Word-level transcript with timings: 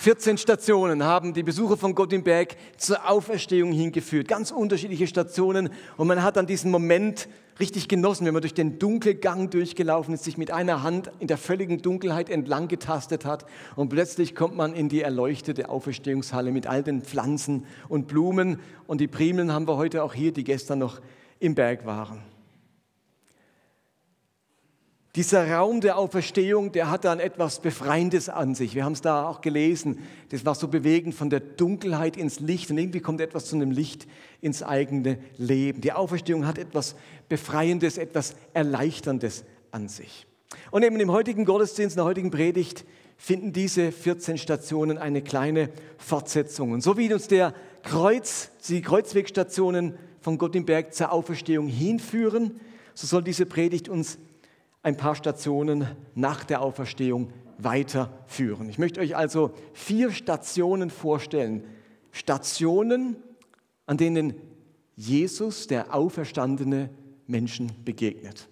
14 0.00 0.38
Stationen 0.38 1.04
haben 1.04 1.34
die 1.34 1.42
Besucher 1.42 1.76
von 1.76 1.94
Gott 1.94 2.14
im 2.14 2.22
Berg 2.22 2.56
zur 2.78 3.06
Auferstehung 3.06 3.70
hingeführt. 3.70 4.28
Ganz 4.28 4.50
unterschiedliche 4.50 5.06
Stationen. 5.06 5.68
Und 5.98 6.06
man 6.06 6.22
hat 6.22 6.38
dann 6.38 6.46
diesen 6.46 6.70
Moment 6.70 7.28
richtig 7.60 7.86
genossen, 7.86 8.24
wenn 8.24 8.32
man 8.32 8.40
durch 8.40 8.54
den 8.54 8.78
dunklen 8.78 9.20
Gang 9.20 9.50
durchgelaufen 9.50 10.14
ist, 10.14 10.24
sich 10.24 10.38
mit 10.38 10.52
einer 10.52 10.82
Hand 10.82 11.10
in 11.18 11.26
der 11.26 11.36
völligen 11.36 11.82
Dunkelheit 11.82 12.30
entlang 12.30 12.66
getastet 12.68 13.26
hat. 13.26 13.44
Und 13.76 13.90
plötzlich 13.90 14.34
kommt 14.34 14.56
man 14.56 14.72
in 14.72 14.88
die 14.88 15.02
erleuchtete 15.02 15.68
Auferstehungshalle 15.68 16.50
mit 16.50 16.66
all 16.66 16.82
den 16.82 17.02
Pflanzen 17.02 17.66
und 17.90 18.06
Blumen. 18.06 18.58
Und 18.86 19.02
die 19.02 19.06
Primeln 19.06 19.52
haben 19.52 19.68
wir 19.68 19.76
heute 19.76 20.02
auch 20.02 20.14
hier, 20.14 20.32
die 20.32 20.44
gestern 20.44 20.78
noch 20.78 21.02
im 21.40 21.54
Berg 21.54 21.84
waren. 21.84 22.22
Dieser 25.16 25.50
Raum 25.50 25.80
der 25.80 25.98
Auferstehung, 25.98 26.70
der 26.70 26.88
hat 26.88 27.04
dann 27.04 27.18
etwas 27.18 27.58
Befreiendes 27.58 28.28
an 28.28 28.54
sich. 28.54 28.76
Wir 28.76 28.84
haben 28.84 28.92
es 28.92 29.00
da 29.00 29.26
auch 29.26 29.40
gelesen. 29.40 29.98
Das 30.28 30.46
war 30.46 30.54
so 30.54 30.68
bewegend 30.68 31.16
von 31.16 31.30
der 31.30 31.40
Dunkelheit 31.40 32.16
ins 32.16 32.38
Licht 32.38 32.70
und 32.70 32.78
irgendwie 32.78 33.00
kommt 33.00 33.20
etwas 33.20 33.46
zu 33.46 33.56
einem 33.56 33.72
Licht 33.72 34.06
ins 34.40 34.62
eigene 34.62 35.18
Leben. 35.36 35.80
Die 35.80 35.92
Auferstehung 35.92 36.46
hat 36.46 36.58
etwas 36.58 36.94
Befreiendes, 37.28 37.98
etwas 37.98 38.36
Erleichterndes 38.54 39.44
an 39.72 39.88
sich. 39.88 40.28
Und 40.70 40.84
eben 40.84 41.00
im 41.00 41.10
heutigen 41.10 41.44
Gottesdienst, 41.44 41.96
in 41.96 41.98
der 41.98 42.04
heutigen 42.04 42.30
Predigt 42.30 42.84
finden 43.16 43.52
diese 43.52 43.90
14 43.90 44.38
Stationen 44.38 44.96
eine 44.96 45.22
kleine 45.22 45.70
Fortsetzung. 45.98 46.70
Und 46.70 46.82
so 46.82 46.96
wie 46.96 47.12
uns 47.12 47.26
der 47.26 47.52
Kreuz, 47.82 48.52
die 48.68 48.80
Kreuzwegstationen 48.80 49.94
von 50.20 50.38
Gott 50.38 50.54
im 50.54 50.66
Berg 50.66 50.94
zur 50.94 51.10
Auferstehung 51.10 51.66
hinführen, 51.66 52.60
so 52.94 53.08
soll 53.08 53.24
diese 53.24 53.46
Predigt 53.46 53.88
uns 53.88 54.18
ein 54.82 54.96
paar 54.96 55.14
Stationen 55.14 55.86
nach 56.14 56.44
der 56.44 56.62
Auferstehung 56.62 57.32
weiterführen. 57.58 58.68
Ich 58.68 58.78
möchte 58.78 59.00
euch 59.00 59.16
also 59.16 59.52
vier 59.72 60.12
Stationen 60.12 60.90
vorstellen. 60.90 61.64
Stationen, 62.10 63.16
an 63.86 63.96
denen 63.96 64.34
Jesus, 64.96 65.66
der 65.66 65.94
auferstandene 65.94 66.90
Menschen, 67.26 67.72
begegnet. 67.84 68.48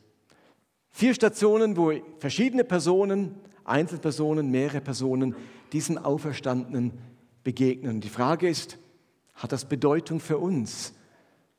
Vier 0.90 1.14
Stationen, 1.14 1.76
wo 1.76 1.92
verschiedene 2.18 2.64
Personen, 2.64 3.34
Einzelpersonen, 3.64 4.50
mehrere 4.50 4.80
Personen 4.80 5.34
diesem 5.72 5.98
Auferstandenen 5.98 6.92
begegnen. 7.44 8.00
Die 8.00 8.08
Frage 8.08 8.48
ist, 8.48 8.78
hat 9.34 9.52
das 9.52 9.64
Bedeutung 9.66 10.20
für 10.20 10.38
uns? 10.38 10.94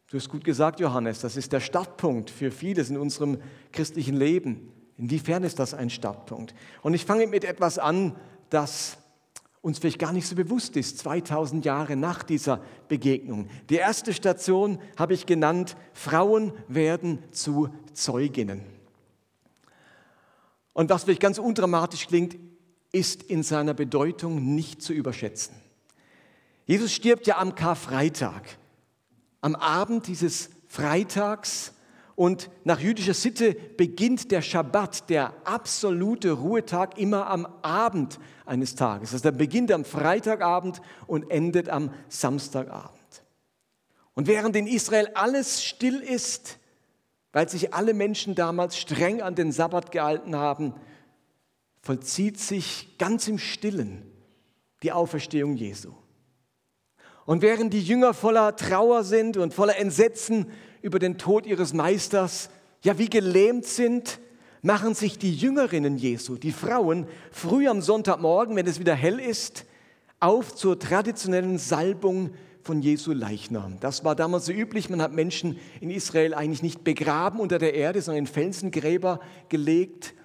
Du 0.09 0.17
hast 0.17 0.29
gut 0.29 0.43
gesagt, 0.43 0.79
Johannes, 0.79 1.19
das 1.19 1.37
ist 1.37 1.53
der 1.53 1.59
Startpunkt 1.59 2.31
für 2.31 2.49
vieles 2.49 2.89
in 2.89 2.97
unserem 2.97 3.37
christlichen 3.71 4.17
Leben. 4.17 4.71
Inwiefern 4.97 5.43
ist 5.43 5.59
das 5.59 5.75
ein 5.75 5.91
Startpunkt? 5.91 6.55
Und 6.81 6.95
ich 6.95 7.05
fange 7.05 7.27
mit 7.27 7.43
etwas 7.45 7.77
an, 7.77 8.15
das 8.49 8.97
uns 9.61 9.77
vielleicht 9.77 9.99
gar 9.99 10.11
nicht 10.11 10.27
so 10.27 10.35
bewusst 10.35 10.75
ist, 10.77 10.97
2000 10.99 11.63
Jahre 11.63 11.95
nach 11.95 12.23
dieser 12.23 12.61
Begegnung. 12.87 13.49
Die 13.69 13.75
erste 13.75 14.13
Station 14.13 14.79
habe 14.97 15.13
ich 15.13 15.27
genannt, 15.27 15.75
Frauen 15.93 16.53
werden 16.67 17.19
zu 17.31 17.69
Zeuginnen. 17.93 18.63
Und 20.73 20.89
was 20.89 21.03
vielleicht 21.03 21.21
ganz 21.21 21.37
undramatisch 21.37 22.07
klingt, 22.07 22.37
ist 22.91 23.21
in 23.21 23.43
seiner 23.43 23.75
Bedeutung 23.75 24.55
nicht 24.55 24.81
zu 24.81 24.93
überschätzen. 24.93 25.53
Jesus 26.65 26.93
stirbt 26.93 27.27
ja 27.27 27.37
am 27.37 27.53
Karfreitag 27.53 28.58
am 29.41 29.55
Abend 29.55 30.07
dieses 30.07 30.49
Freitags 30.67 31.73
und 32.15 32.49
nach 32.65 32.81
jüdischer 32.81 33.13
Sitte 33.13 33.53
beginnt 33.53 34.31
der 34.31 34.41
Schabbat, 34.41 35.09
der 35.09 35.33
absolute 35.45 36.33
Ruhetag, 36.33 36.97
immer 36.97 37.27
am 37.27 37.45
Abend 37.61 38.19
eines 38.45 38.75
Tages. 38.75 39.13
Also 39.13 39.23
der 39.23 39.31
beginnt 39.31 39.71
am 39.71 39.85
Freitagabend 39.85 40.81
und 41.07 41.31
endet 41.31 41.69
am 41.69 41.93
Samstagabend. 42.09 42.99
Und 44.15 44.27
während 44.27 44.57
in 44.57 44.67
Israel 44.67 45.09
alles 45.13 45.63
still 45.63 46.01
ist, 46.01 46.59
weil 47.31 47.47
sich 47.47 47.73
alle 47.73 47.93
Menschen 47.93 48.35
damals 48.35 48.77
streng 48.77 49.21
an 49.21 49.35
den 49.35 49.53
Sabbat 49.53 49.93
gehalten 49.93 50.35
haben, 50.35 50.73
vollzieht 51.81 52.37
sich 52.37 52.97
ganz 52.97 53.29
im 53.29 53.37
Stillen 53.37 54.11
die 54.83 54.91
Auferstehung 54.91 55.55
Jesu. 55.55 55.93
Und 57.29 57.43
während 57.43 57.75
die 57.75 57.83
Jünger 57.83 58.15
voller 58.15 58.55
Trauer 58.55 59.03
sind 59.03 59.37
und 59.37 59.53
voller 59.53 59.77
Entsetzen 59.77 60.47
über 60.81 60.97
den 60.97 61.19
Tod 61.19 61.45
ihres 61.45 61.73
Meisters, 61.73 62.49
ja 62.81 62.97
wie 62.97 63.07
gelähmt 63.07 63.67
sind, 63.67 64.19
machen 64.63 64.95
sich 64.95 65.19
die 65.19 65.35
Jüngerinnen 65.35 65.95
Jesu, 65.95 66.37
die 66.37 66.51
Frauen, 66.51 67.05
früh 67.31 67.67
am 67.67 67.83
Sonntagmorgen, 67.83 68.55
wenn 68.55 68.65
es 68.65 68.79
wieder 68.79 68.95
hell 68.95 69.19
ist, 69.19 69.65
auf 70.19 70.55
zur 70.55 70.79
traditionellen 70.79 71.59
Salbung 71.59 72.31
von 72.63 72.81
Jesu 72.81 73.11
Leichnam. 73.11 73.79
Das 73.79 74.03
war 74.03 74.15
damals 74.15 74.47
so 74.47 74.51
üblich. 74.51 74.89
Man 74.89 74.99
hat 74.99 75.13
Menschen 75.13 75.59
in 75.81 75.91
Israel 75.91 76.33
eigentlich 76.33 76.63
nicht 76.63 76.83
begraben 76.83 77.39
unter 77.39 77.59
der 77.59 77.75
Erde, 77.75 78.01
sondern 78.01 78.25
in 78.25 78.27
Felsengräber 78.27 79.19
gelegt. 79.49 80.15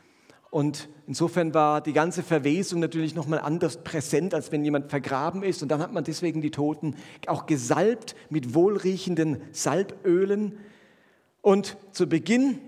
Und 0.55 0.89
insofern 1.09 1.53
war 1.53 1.81
die 1.81 1.93
ganze 1.93 2.23
Verwesung 2.23 2.79
natürlich 2.79 3.17
nochmal 3.17 3.41
anders 3.41 3.83
präsent, 3.83 4.35
als 4.35 4.53
wenn 4.53 4.65
jemand 4.65 4.89
vergraben 4.89 5.43
ist. 5.43 5.65
Und 5.65 5.69
dann 5.69 5.81
hat 5.81 5.93
man 5.93 6.05
deswegen 6.05 6.41
die 6.43 6.53
Toten 6.53 6.95
auch 7.27 7.47
gesalbt 7.47 8.15
mit 8.31 8.55
wohlriechenden 8.55 9.43
Salbölen. 9.51 10.57
Und 11.41 11.77
zu 11.91 12.09
Beginn, 12.09 12.61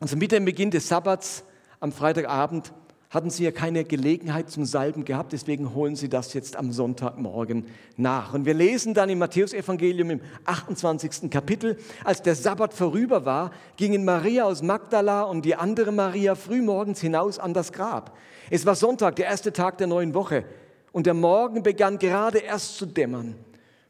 also 0.00 0.16
mit 0.16 0.32
dem 0.32 0.46
Beginn 0.46 0.70
des 0.70 0.88
Sabbats 0.88 1.44
am 1.78 1.92
Freitagabend, 1.92 2.72
hatten 3.16 3.30
sie 3.30 3.44
ja 3.44 3.50
keine 3.50 3.84
Gelegenheit 3.84 4.50
zum 4.50 4.66
Salben 4.66 5.06
gehabt, 5.06 5.32
deswegen 5.32 5.74
holen 5.74 5.96
sie 5.96 6.10
das 6.10 6.34
jetzt 6.34 6.54
am 6.54 6.70
Sonntagmorgen 6.70 7.64
nach. 7.96 8.34
Und 8.34 8.44
wir 8.44 8.52
lesen 8.52 8.92
dann 8.92 9.08
im 9.08 9.18
Matthäusevangelium 9.18 10.10
im 10.10 10.20
28. 10.44 11.30
Kapitel, 11.30 11.78
als 12.04 12.20
der 12.20 12.34
Sabbat 12.34 12.74
vorüber 12.74 13.24
war, 13.24 13.52
gingen 13.78 14.04
Maria 14.04 14.44
aus 14.44 14.62
Magdala 14.62 15.22
und 15.22 15.46
die 15.46 15.56
andere 15.56 15.92
Maria 15.92 16.34
frühmorgens 16.34 17.00
hinaus 17.00 17.38
an 17.38 17.54
das 17.54 17.72
Grab. 17.72 18.16
Es 18.50 18.66
war 18.66 18.74
Sonntag, 18.74 19.16
der 19.16 19.26
erste 19.26 19.50
Tag 19.50 19.78
der 19.78 19.86
neuen 19.86 20.12
Woche, 20.12 20.44
und 20.92 21.06
der 21.06 21.14
Morgen 21.14 21.62
begann 21.62 21.98
gerade 21.98 22.38
erst 22.38 22.76
zu 22.76 22.84
dämmern. 22.84 23.34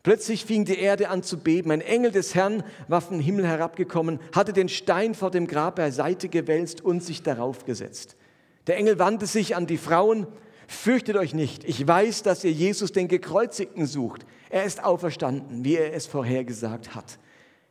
Plötzlich 0.05 0.45
fing 0.45 0.65
die 0.65 0.79
Erde 0.79 1.09
an 1.09 1.25
zu 1.25 1.39
beben. 1.39 1.73
Ein 1.73 1.81
Engel 1.81 2.13
des 2.13 2.37
Herrn 2.37 2.63
war 2.87 3.01
vom 3.01 3.19
Himmel 3.19 3.45
herabgekommen, 3.45 4.21
hatte 4.33 4.53
den 4.53 4.69
Stein 4.69 5.15
vor 5.15 5.33
dem 5.33 5.49
Grab 5.49 5.77
beiseite 5.77 6.29
gewälzt 6.29 6.85
und 6.85 7.03
sich 7.03 7.25
darauf 7.25 7.65
gesetzt. 7.65 8.17
Der 8.67 8.77
Engel 8.77 8.99
wandte 8.99 9.27
sich 9.27 9.55
an 9.55 9.67
die 9.67 9.77
Frauen, 9.77 10.27
fürchtet 10.67 11.17
euch 11.17 11.35
nicht, 11.35 11.65
ich 11.65 11.87
weiß, 11.87 12.23
dass 12.23 12.45
ihr 12.45 12.53
Jesus 12.53 12.93
den 12.93 13.09
Gekreuzigten 13.09 13.87
sucht. 13.87 14.27
Er 14.51 14.65
ist 14.65 14.83
auferstanden, 14.85 15.65
wie 15.65 15.77
er 15.77 15.93
es 15.95 16.07
vorhergesagt 16.07 16.95
hat. 16.95 17.19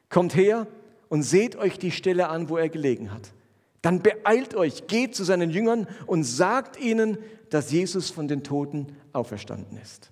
Kommt 0.09 0.35
her 0.35 0.67
und 1.09 1.23
seht 1.23 1.55
euch 1.55 1.78
die 1.78 1.91
Stelle 1.91 2.29
an, 2.29 2.50
wo 2.50 2.57
er 2.57 2.69
gelegen 2.69 3.11
hat. 3.13 3.34
Dann 3.81 4.01
beeilt 4.01 4.55
euch, 4.55 4.88
geht 4.88 5.16
zu 5.16 5.23
seinen 5.23 5.51
Jüngern 5.51 5.88
und 6.07 6.23
sagt 6.23 6.79
ihnen, 6.79 7.17
dass 7.50 7.72
Jesus 7.72 8.09
von 8.09 8.28
den 8.28 8.44
Toten 8.44 8.88
auferstanden 9.13 9.78
ist. 9.78 10.11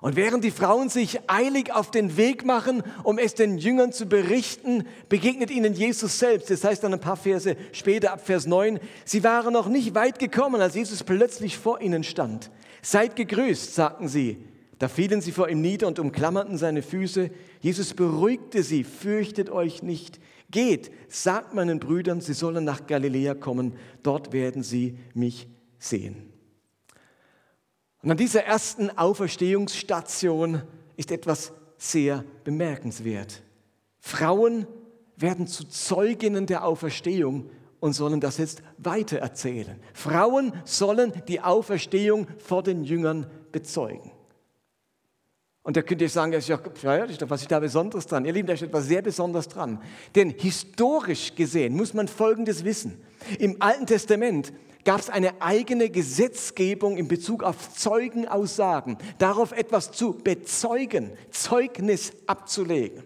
Und 0.00 0.16
während 0.16 0.44
die 0.44 0.50
Frauen 0.50 0.88
sich 0.88 1.20
eilig 1.26 1.74
auf 1.74 1.90
den 1.90 2.16
Weg 2.16 2.46
machen, 2.46 2.82
um 3.04 3.18
es 3.18 3.34
den 3.34 3.58
Jüngern 3.58 3.92
zu 3.92 4.06
berichten, 4.06 4.84
begegnet 5.10 5.50
ihnen 5.50 5.74
Jesus 5.74 6.18
selbst. 6.18 6.50
Das 6.50 6.64
heißt 6.64 6.82
dann 6.82 6.94
ein 6.94 7.00
paar 7.00 7.18
Verse 7.18 7.54
später, 7.72 8.12
ab 8.12 8.24
Vers 8.24 8.46
9, 8.46 8.80
sie 9.04 9.22
waren 9.24 9.52
noch 9.52 9.68
nicht 9.68 9.94
weit 9.94 10.18
gekommen, 10.18 10.62
als 10.62 10.74
Jesus 10.74 11.04
plötzlich 11.04 11.58
vor 11.58 11.82
ihnen 11.82 12.02
stand. 12.02 12.50
Seid 12.80 13.14
gegrüßt, 13.14 13.74
sagten 13.74 14.08
sie. 14.08 14.38
Da 14.78 14.88
fielen 14.88 15.20
sie 15.20 15.32
vor 15.32 15.50
ihm 15.50 15.60
nieder 15.60 15.86
und 15.86 15.98
umklammerten 15.98 16.56
seine 16.56 16.80
Füße. 16.80 17.30
Jesus 17.60 17.92
beruhigte 17.92 18.62
sie, 18.62 18.84
fürchtet 18.84 19.50
euch 19.50 19.82
nicht. 19.82 20.18
Geht, 20.50 20.90
sagt 21.08 21.52
meinen 21.52 21.78
Brüdern, 21.78 22.22
sie 22.22 22.32
sollen 22.32 22.64
nach 22.64 22.86
Galiläa 22.86 23.34
kommen, 23.34 23.74
dort 24.02 24.32
werden 24.32 24.62
sie 24.62 24.96
mich 25.12 25.46
sehen. 25.78 26.29
Und 28.02 28.10
an 28.10 28.16
dieser 28.16 28.44
ersten 28.44 28.90
Auferstehungsstation 28.96 30.62
ist 30.96 31.10
etwas 31.10 31.52
sehr 31.76 32.24
bemerkenswert. 32.44 33.42
Frauen 33.98 34.66
werden 35.16 35.46
zu 35.46 35.64
Zeuginnen 35.68 36.46
der 36.46 36.64
Auferstehung 36.64 37.50
und 37.78 37.92
sollen 37.92 38.20
das 38.20 38.38
jetzt 38.38 38.62
weitererzählen. 38.78 39.78
Frauen 39.92 40.52
sollen 40.64 41.12
die 41.28 41.40
Auferstehung 41.40 42.26
vor 42.38 42.62
den 42.62 42.84
Jüngern 42.84 43.26
bezeugen. 43.52 44.12
Und 45.62 45.76
da 45.76 45.82
könnt 45.82 46.00
ihr 46.00 46.08
sagen, 46.08 46.32
ja, 46.32 46.38
ja, 46.38 47.06
was 47.28 47.42
ist 47.42 47.50
da 47.50 47.60
Besonderes 47.60 48.06
dran? 48.06 48.24
Ihr 48.24 48.32
Lieben, 48.32 48.48
da 48.48 48.54
ist 48.54 48.62
etwas 48.62 48.86
sehr 48.86 49.02
Besonderes 49.02 49.46
dran. 49.46 49.80
Denn 50.14 50.30
historisch 50.30 51.34
gesehen 51.34 51.76
muss 51.76 51.92
man 51.92 52.08
Folgendes 52.08 52.64
wissen. 52.64 52.98
Im 53.38 53.56
Alten 53.60 53.86
Testament 53.86 54.54
gab 54.84 55.00
es 55.00 55.10
eine 55.10 55.40
eigene 55.42 55.90
Gesetzgebung 55.90 56.96
in 56.96 57.08
Bezug 57.08 57.42
auf 57.42 57.74
Zeugenaussagen, 57.74 58.96
darauf 59.18 59.52
etwas 59.52 59.92
zu 59.92 60.14
bezeugen, 60.14 61.12
Zeugnis 61.30 62.12
abzulegen. 62.26 63.04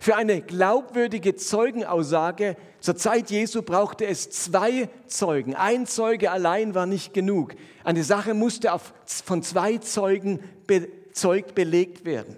Für 0.00 0.16
eine 0.16 0.42
glaubwürdige 0.42 1.36
Zeugenaussage 1.36 2.56
zur 2.80 2.96
Zeit 2.96 3.30
Jesu 3.30 3.62
brauchte 3.62 4.06
es 4.06 4.30
zwei 4.30 4.88
Zeugen. 5.06 5.54
Ein 5.54 5.86
Zeuge 5.86 6.30
allein 6.30 6.74
war 6.74 6.86
nicht 6.86 7.14
genug. 7.14 7.54
Eine 7.82 8.04
Sache 8.04 8.34
musste 8.34 8.72
auf, 8.72 8.92
von 9.24 9.42
zwei 9.42 9.78
Zeugen 9.78 10.40
bezeugt 10.66 11.54
belegt 11.54 12.04
werden. 12.04 12.36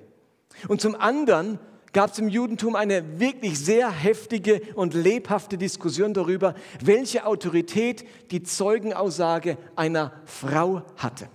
Und 0.69 0.81
zum 0.81 0.94
anderen 0.94 1.59
gab 1.99 2.12
es 2.12 2.19
im 2.21 2.29
Judentum 2.29 2.77
eine 2.77 3.19
wirklich 3.19 3.59
sehr 3.59 3.91
heftige 3.91 4.62
und 4.77 4.95
lebhafte 4.95 5.59
Diskussion 5.59 6.15
darüber, 6.15 6.55
welche 6.81 7.27
Autorität 7.27 8.05
die 8.31 8.45
Zeugenaussage 8.45 9.59
einer 9.75 10.12
Frau 10.25 10.83
hatte. 10.97 11.29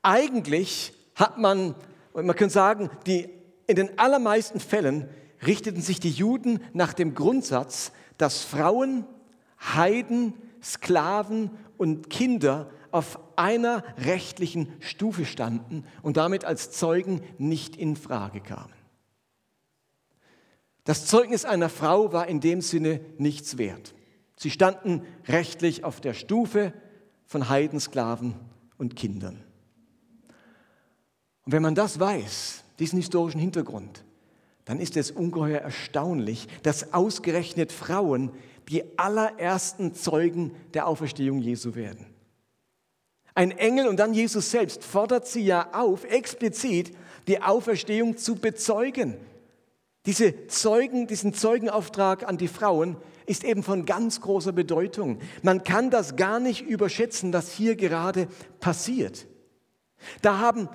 Eigentlich 0.00 0.94
hat 1.14 1.36
man, 1.36 1.74
man 2.14 2.34
könnte 2.34 2.54
sagen, 2.54 2.88
die, 3.06 3.28
in 3.66 3.76
den 3.76 3.98
allermeisten 3.98 4.58
Fällen 4.58 5.06
richteten 5.46 5.82
sich 5.82 6.00
die 6.00 6.08
Juden 6.08 6.60
nach 6.72 6.94
dem 6.94 7.14
Grundsatz, 7.14 7.92
dass 8.16 8.42
Frauen, 8.42 9.04
Heiden, 9.60 10.32
Sklaven 10.62 11.50
und 11.76 12.08
Kinder 12.08 12.70
auf 12.94 13.18
einer 13.34 13.82
rechtlichen 13.98 14.72
Stufe 14.78 15.24
standen 15.24 15.84
und 16.02 16.16
damit 16.16 16.44
als 16.44 16.70
Zeugen 16.70 17.22
nicht 17.38 17.74
in 17.74 17.96
Frage 17.96 18.40
kamen. 18.40 18.72
Das 20.84 21.06
Zeugnis 21.06 21.44
einer 21.44 21.68
Frau 21.68 22.12
war 22.12 22.28
in 22.28 22.38
dem 22.38 22.60
Sinne 22.60 23.00
nichts 23.18 23.58
wert. 23.58 23.94
Sie 24.36 24.50
standen 24.50 25.02
rechtlich 25.26 25.82
auf 25.82 26.00
der 26.00 26.14
Stufe 26.14 26.72
von 27.26 27.48
Heiden, 27.48 27.80
Sklaven 27.80 28.34
und 28.78 28.94
Kindern. 28.94 29.42
Und 31.46 31.52
wenn 31.52 31.62
man 31.62 31.74
das 31.74 31.98
weiß, 31.98 32.62
diesen 32.78 32.98
historischen 33.00 33.40
Hintergrund, 33.40 34.04
dann 34.66 34.78
ist 34.78 34.96
es 34.96 35.10
ungeheuer 35.10 35.58
erstaunlich, 35.58 36.46
dass 36.62 36.92
ausgerechnet 36.92 37.72
Frauen 37.72 38.30
die 38.68 38.96
allerersten 38.96 39.94
Zeugen 39.94 40.54
der 40.74 40.86
Auferstehung 40.86 41.40
Jesu 41.40 41.74
werden. 41.74 42.13
Ein 43.34 43.50
Engel 43.50 43.88
und 43.88 43.98
dann 43.98 44.14
Jesus 44.14 44.50
selbst 44.50 44.84
fordert 44.84 45.26
sie 45.26 45.44
ja 45.44 45.70
auf, 45.72 46.04
explizit 46.04 46.92
die 47.26 47.42
Auferstehung 47.42 48.16
zu 48.16 48.36
bezeugen. 48.36 49.16
Diese 50.06 50.46
Zeugen, 50.46 51.06
diesen 51.06 51.34
Zeugenauftrag 51.34 52.28
an 52.28 52.36
die 52.36 52.48
Frauen 52.48 52.96
ist 53.26 53.42
eben 53.42 53.62
von 53.62 53.86
ganz 53.86 54.20
großer 54.20 54.52
Bedeutung. 54.52 55.18
Man 55.42 55.64
kann 55.64 55.90
das 55.90 56.16
gar 56.16 56.40
nicht 56.40 56.62
überschätzen, 56.62 57.32
was 57.32 57.50
hier 57.50 57.74
gerade 57.74 58.28
passiert. 58.60 59.26
Da 60.20 60.38
haben 60.38 60.68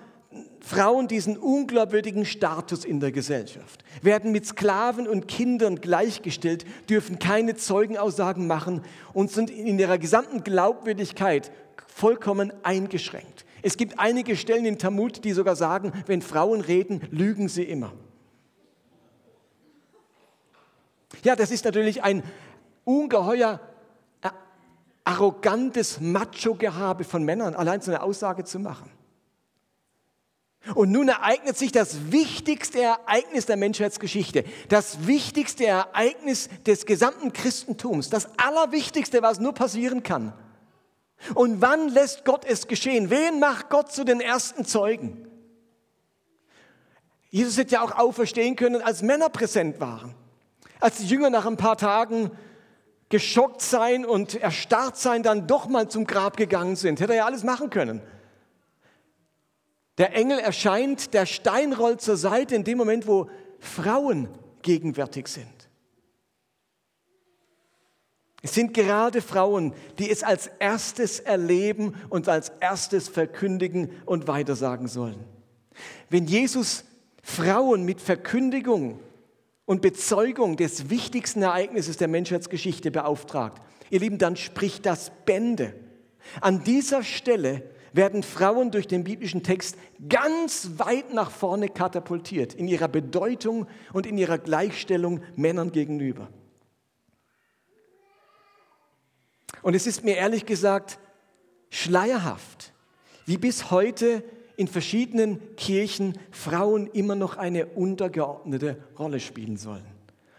Frauen 0.60 1.08
diesen 1.08 1.38
unglaubwürdigen 1.38 2.26
Status 2.26 2.86
in 2.86 3.00
der 3.00 3.12
Gesellschaft, 3.12 3.84
werden 4.02 4.32
mit 4.32 4.46
Sklaven 4.46 5.08
und 5.08 5.28
Kindern 5.28 5.80
gleichgestellt, 5.80 6.66
dürfen 6.90 7.20
keine 7.20 7.56
Zeugenaussagen 7.56 8.46
machen 8.46 8.82
und 9.14 9.32
sind 9.32 9.50
in 9.50 9.80
ihrer 9.80 9.98
gesamten 9.98 10.44
Glaubwürdigkeit 10.44 11.52
vollkommen 11.88 12.54
eingeschränkt. 12.64 13.46
Es 13.62 13.78
gibt 13.78 14.00
einige 14.00 14.36
Stellen 14.36 14.66
im 14.66 14.78
Talmud, 14.78 15.24
die 15.24 15.34
sogar 15.34 15.56
sagen, 15.56 15.92
wenn 16.06 16.22
Frauen 16.22 16.62
reden, 16.62 17.02
lügen 17.12 17.50
sie 17.50 17.64
immer. 17.64 17.94
Ja, 21.24 21.36
das 21.36 21.52
ist 21.52 21.66
natürlich 21.66 22.04
ein 22.04 22.24
ungeheuer 22.86 23.60
äh, 24.22 24.30
arrogantes 25.04 26.00
Macho-Gehabe 26.00 27.04
von 27.04 27.24
Männern, 27.24 27.56
allein 27.56 27.82
so 27.82 27.92
eine 27.92 28.02
Aussage 28.02 28.46
zu 28.46 28.60
machen. 28.60 28.90
Und 30.76 30.92
nun 30.92 31.08
ereignet 31.08 31.58
sich 31.58 31.72
das 31.72 32.12
wichtigste 32.12 32.82
Ereignis 32.82 33.46
der 33.46 33.58
Menschheitsgeschichte, 33.58 34.44
das 34.68 35.08
wichtigste 35.08 35.66
Ereignis 35.66 36.50
des 36.66 36.86
gesamten 36.86 37.34
Christentums, 37.34 38.10
das 38.10 38.30
Allerwichtigste, 38.38 39.22
was 39.22 39.40
nur 39.40 39.54
passieren 39.54 40.04
kann. 40.04 40.34
Und 41.36 41.62
wann 41.62 41.90
lässt 41.90 42.26
Gott 42.26 42.46
es 42.46 42.68
geschehen? 42.68 43.10
Wen 43.10 43.40
macht 43.40 43.70
Gott 43.70 43.92
zu 43.92 44.04
den 44.04 44.22
ersten 44.22 44.66
Zeugen? 44.66 45.28
Jesus 47.30 47.58
hätte 47.58 47.76
ja 47.76 47.82
auch 47.82 47.98
auferstehen 47.98 48.56
können, 48.56 48.82
als 48.82 49.02
Männer 49.02 49.30
präsent 49.30 49.80
waren. 49.80 50.16
Als 50.80 50.98
die 50.98 51.06
Jünger 51.06 51.30
nach 51.30 51.46
ein 51.46 51.58
paar 51.58 51.78
Tagen 51.78 52.32
geschockt 53.10 53.62
sein 53.62 54.06
und 54.06 54.36
erstarrt 54.36 54.98
sein, 54.98 55.24
dann 55.24 55.48
doch 55.48 55.68
mal 55.68 55.90
zum 55.90 56.06
Grab 56.06 56.38
gegangen 56.38 56.76
sind. 56.76 57.00
Hätte 57.00 57.14
er 57.14 57.20
ja 57.20 57.26
alles 57.26 57.44
machen 57.44 57.70
können. 57.70 58.02
Der 59.98 60.16
Engel 60.16 60.40
erscheint, 60.40 61.14
der 61.14 61.26
Stein 61.26 61.74
rollt 61.74 62.02
zur 62.02 62.18
Seite 62.18 62.56
in 62.56 62.64
dem 62.64 62.78
Moment, 62.78 63.06
wo 63.06 63.30
Frauen 63.60 64.30
gegenwärtig 64.62 65.28
sind. 65.28 65.59
Es 68.42 68.54
sind 68.54 68.74
gerade 68.74 69.22
Frauen, 69.22 69.74
die 69.98 70.10
es 70.10 70.24
als 70.24 70.50
erstes 70.60 71.20
erleben 71.20 71.96
und 72.10 72.30
als 72.30 72.50
erstes 72.62 73.10
verkündigen 73.10 73.90
und 74.06 74.28
weitersagen 74.28 74.88
sollen. 74.88 75.24
Wenn 76.10 76.26
Jesus 76.26 76.86
Frauen 77.22 77.84
mit 77.84 78.00
Verkündigung 78.00 79.00
und 79.66 79.82
Bezeugung 79.82 80.56
des 80.56 80.90
wichtigsten 80.90 81.42
Ereignisses 81.42 81.98
der 81.98 82.08
Menschheitsgeschichte 82.08 82.92
beauftragt, 82.92 83.62
ihr 83.90 84.00
Lieben, 84.00 84.18
dann 84.18 84.36
spricht 84.36 84.86
das 84.86 85.12
Bände. 85.26 85.74
An 86.42 86.64
dieser 86.64 87.04
Stelle 87.04 87.64
werden 87.92 88.24
Frauen 88.24 88.72
durch 88.72 88.88
den 88.88 89.04
biblischen 89.04 89.44
Text 89.44 89.76
ganz 90.08 90.72
weit 90.78 91.14
nach 91.14 91.32
vorne 91.32 91.70
katapultiert 91.70 92.54
in 92.54 92.68
ihrer 92.68 92.88
Bedeutung 92.88 93.68
und 93.94 94.06
in 94.06 94.18
ihrer 94.18 94.38
Gleichstellung 94.38 95.22
Männern 95.36 95.72
gegenüber. 95.72 96.30
Und 99.62 99.76
es 99.76 99.88
ist 99.88 100.04
mir 100.04 100.16
ehrlich 100.16 100.46
gesagt 100.46 101.00
schleierhaft, 101.70 102.74
wie 103.26 103.38
bis 103.38 103.72
heute 103.72 104.24
in 104.58 104.68
verschiedenen 104.68 105.56
Kirchen 105.56 106.18
Frauen 106.32 106.88
immer 106.88 107.16
noch 107.16 107.38
eine 107.38 107.68
untergeordnete 107.68 108.78
Rolle 108.98 109.20
spielen 109.20 109.58
sollen. 109.58 109.86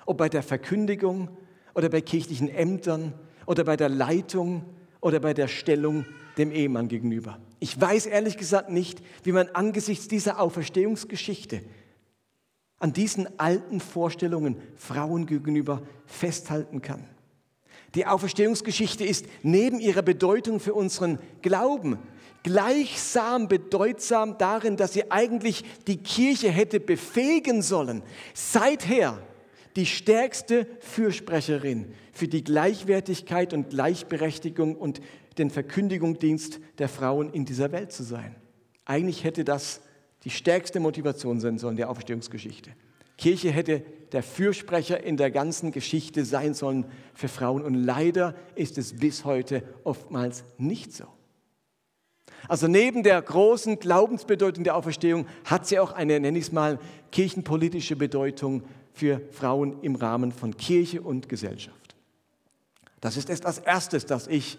Ob 0.06 0.18
bei 0.18 0.28
der 0.28 0.42
Verkündigung 0.42 1.28
oder 1.74 1.88
bei 1.88 2.00
kirchlichen 2.00 2.48
Ämtern 2.48 3.14
oder 3.46 3.64
bei 3.64 3.76
der 3.76 3.88
Leitung 3.88 4.64
oder 5.00 5.20
bei 5.20 5.32
der 5.32 5.48
Stellung 5.48 6.04
dem 6.36 6.52
Ehemann 6.52 6.88
gegenüber. 6.88 7.38
Ich 7.60 7.80
weiß 7.80 8.06
ehrlich 8.06 8.36
gesagt 8.36 8.70
nicht, 8.70 9.02
wie 9.22 9.32
man 9.32 9.48
angesichts 9.48 10.08
dieser 10.08 10.40
Auferstehungsgeschichte 10.40 11.62
an 12.78 12.92
diesen 12.92 13.38
alten 13.38 13.80
Vorstellungen 13.80 14.56
Frauen 14.74 15.26
gegenüber 15.26 15.82
festhalten 16.06 16.82
kann. 16.82 17.04
Die 17.94 18.06
Auferstehungsgeschichte 18.06 19.04
ist 19.04 19.26
neben 19.42 19.80
ihrer 19.80 20.02
Bedeutung 20.02 20.60
für 20.60 20.74
unseren 20.74 21.18
Glauben 21.42 21.98
gleichsam 22.42 23.48
bedeutsam 23.48 24.38
darin, 24.38 24.76
dass 24.76 24.92
sie 24.92 25.10
eigentlich 25.10 25.64
die 25.86 25.98
Kirche 25.98 26.50
hätte 26.50 26.80
befähigen 26.80 27.62
sollen, 27.62 28.02
seither 28.32 29.18
die 29.76 29.86
stärkste 29.86 30.66
Fürsprecherin 30.80 31.92
für 32.12 32.28
die 32.28 32.42
Gleichwertigkeit 32.42 33.52
und 33.52 33.70
Gleichberechtigung 33.70 34.74
und 34.74 35.00
den 35.38 35.50
Verkündigungsdienst 35.50 36.60
der 36.78 36.88
Frauen 36.88 37.32
in 37.32 37.44
dieser 37.44 37.72
Welt 37.72 37.92
zu 37.92 38.02
sein. 38.02 38.34
Eigentlich 38.84 39.24
hätte 39.24 39.44
das 39.44 39.80
die 40.24 40.30
stärkste 40.30 40.80
Motivation 40.80 41.40
sein 41.40 41.58
sollen 41.58 41.76
der 41.76 41.88
Auferstehungsgeschichte. 41.88 42.70
Kirche 43.20 43.50
hätte 43.50 43.82
der 44.12 44.22
Fürsprecher 44.22 45.04
in 45.04 45.16
der 45.16 45.30
ganzen 45.30 45.72
Geschichte 45.72 46.24
sein 46.24 46.54
sollen 46.54 46.86
für 47.14 47.28
Frauen. 47.28 47.62
Und 47.62 47.74
leider 47.74 48.34
ist 48.54 48.78
es 48.78 48.96
bis 48.96 49.24
heute 49.24 49.62
oftmals 49.84 50.42
nicht 50.58 50.92
so. 50.92 51.04
Also 52.48 52.66
neben 52.66 53.02
der 53.02 53.20
großen 53.20 53.78
Glaubensbedeutung 53.78 54.64
der 54.64 54.74
Auferstehung 54.74 55.26
hat 55.44 55.66
sie 55.66 55.78
auch 55.78 55.92
eine, 55.92 56.18
nenne 56.18 56.38
ich 56.38 56.46
es 56.46 56.52
mal, 56.52 56.78
kirchenpolitische 57.12 57.94
Bedeutung 57.94 58.62
für 58.94 59.20
Frauen 59.30 59.82
im 59.82 59.94
Rahmen 59.94 60.32
von 60.32 60.56
Kirche 60.56 61.02
und 61.02 61.28
Gesellschaft. 61.28 61.94
Das 63.00 63.18
ist 63.18 63.28
erst 63.28 63.44
das 63.44 63.58
Erste, 63.58 63.98
das 63.98 64.26
ich, 64.26 64.58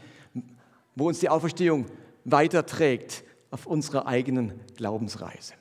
wo 0.95 1.07
uns 1.07 1.19
die 1.19 1.29
Auferstehung 1.29 1.87
weiterträgt 2.23 3.23
auf 3.49 3.65
unserer 3.65 4.05
eigenen 4.05 4.59
Glaubensreise. 4.77 5.53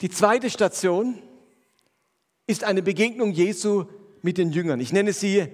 Die 0.00 0.08
zweite 0.08 0.48
Station 0.48 1.22
ist 2.46 2.64
eine 2.64 2.82
Begegnung 2.82 3.32
Jesu 3.32 3.84
mit 4.22 4.38
den 4.38 4.52
Jüngern. 4.52 4.80
Ich 4.80 4.92
nenne 4.92 5.12
sie, 5.12 5.46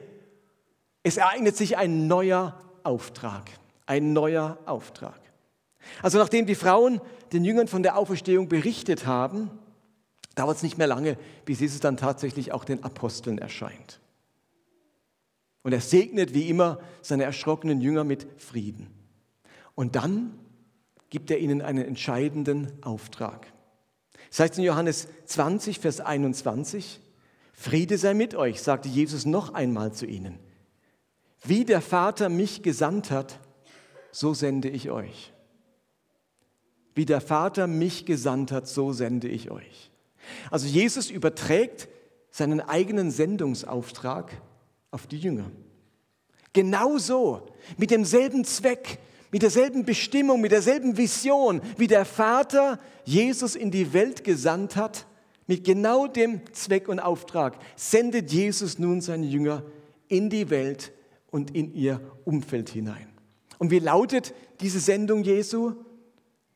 es 1.02 1.16
ereignet 1.16 1.56
sich 1.56 1.76
ein 1.76 2.06
neuer 2.06 2.60
Auftrag. 2.82 3.50
Ein 3.86 4.12
neuer 4.12 4.58
Auftrag. 4.66 5.20
Also 6.02 6.18
nachdem 6.18 6.46
die 6.46 6.54
Frauen 6.54 7.00
den 7.32 7.44
Jüngern 7.44 7.68
von 7.68 7.82
der 7.82 7.96
Auferstehung 7.96 8.48
berichtet 8.48 9.06
haben, 9.06 9.50
dauert 10.34 10.56
es 10.56 10.62
nicht 10.62 10.78
mehr 10.78 10.86
lange, 10.86 11.16
bis 11.44 11.60
Jesus 11.60 11.80
dann 11.80 11.96
tatsächlich 11.96 12.52
auch 12.52 12.64
den 12.64 12.84
Aposteln 12.84 13.38
erscheint. 13.38 14.00
Und 15.62 15.72
er 15.72 15.80
segnet 15.80 16.34
wie 16.34 16.48
immer 16.48 16.80
seine 17.02 17.24
erschrockenen 17.24 17.80
Jünger 17.80 18.04
mit 18.04 18.26
Frieden. 18.38 18.88
Und 19.74 19.96
dann 19.96 20.38
gibt 21.10 21.30
er 21.30 21.38
ihnen 21.38 21.60
einen 21.60 21.84
entscheidenden 21.84 22.72
Auftrag. 22.82 23.46
Das 24.30 24.40
heißt 24.40 24.58
in 24.58 24.64
Johannes 24.64 25.08
20, 25.26 25.80
Vers 25.80 26.00
21, 26.00 27.00
Friede 27.52 27.98
sei 27.98 28.14
mit 28.14 28.34
euch, 28.34 28.62
sagte 28.62 28.88
Jesus 28.88 29.26
noch 29.26 29.52
einmal 29.52 29.92
zu 29.92 30.06
ihnen. 30.06 30.38
Wie 31.42 31.64
der 31.64 31.82
Vater 31.82 32.28
mich 32.28 32.62
gesandt 32.62 33.10
hat, 33.10 33.40
so 34.12 34.32
sende 34.32 34.68
ich 34.68 34.90
euch. 34.90 35.32
Wie 36.94 37.04
der 37.04 37.20
Vater 37.20 37.66
mich 37.66 38.06
gesandt 38.06 38.52
hat, 38.52 38.68
so 38.68 38.92
sende 38.92 39.28
ich 39.28 39.50
euch. 39.50 39.90
Also 40.50 40.66
Jesus 40.66 41.10
überträgt 41.10 41.88
seinen 42.30 42.60
eigenen 42.60 43.10
Sendungsauftrag 43.10 44.40
auf 44.90 45.06
die 45.06 45.18
Jünger. 45.18 45.50
Genauso, 46.52 47.46
mit 47.76 47.90
demselben 47.90 48.44
Zweck, 48.44 48.98
mit 49.30 49.42
derselben 49.42 49.84
Bestimmung, 49.84 50.40
mit 50.40 50.52
derselben 50.52 50.96
Vision, 50.96 51.60
wie 51.76 51.86
der 51.86 52.04
Vater 52.04 52.78
Jesus 53.04 53.54
in 53.54 53.70
die 53.70 53.92
Welt 53.92 54.24
gesandt 54.24 54.76
hat, 54.76 55.06
mit 55.46 55.64
genau 55.64 56.06
dem 56.06 56.40
Zweck 56.52 56.88
und 56.88 57.00
Auftrag 57.00 57.58
sendet 57.76 58.32
Jesus 58.32 58.78
nun 58.78 59.00
seine 59.00 59.26
Jünger 59.26 59.64
in 60.08 60.30
die 60.30 60.50
Welt 60.50 60.92
und 61.30 61.54
in 61.54 61.74
ihr 61.74 62.00
Umfeld 62.24 62.68
hinein. 62.70 63.08
Und 63.58 63.70
wie 63.70 63.78
lautet 63.78 64.34
diese 64.60 64.80
Sendung 64.80 65.22
Jesu? 65.22 65.74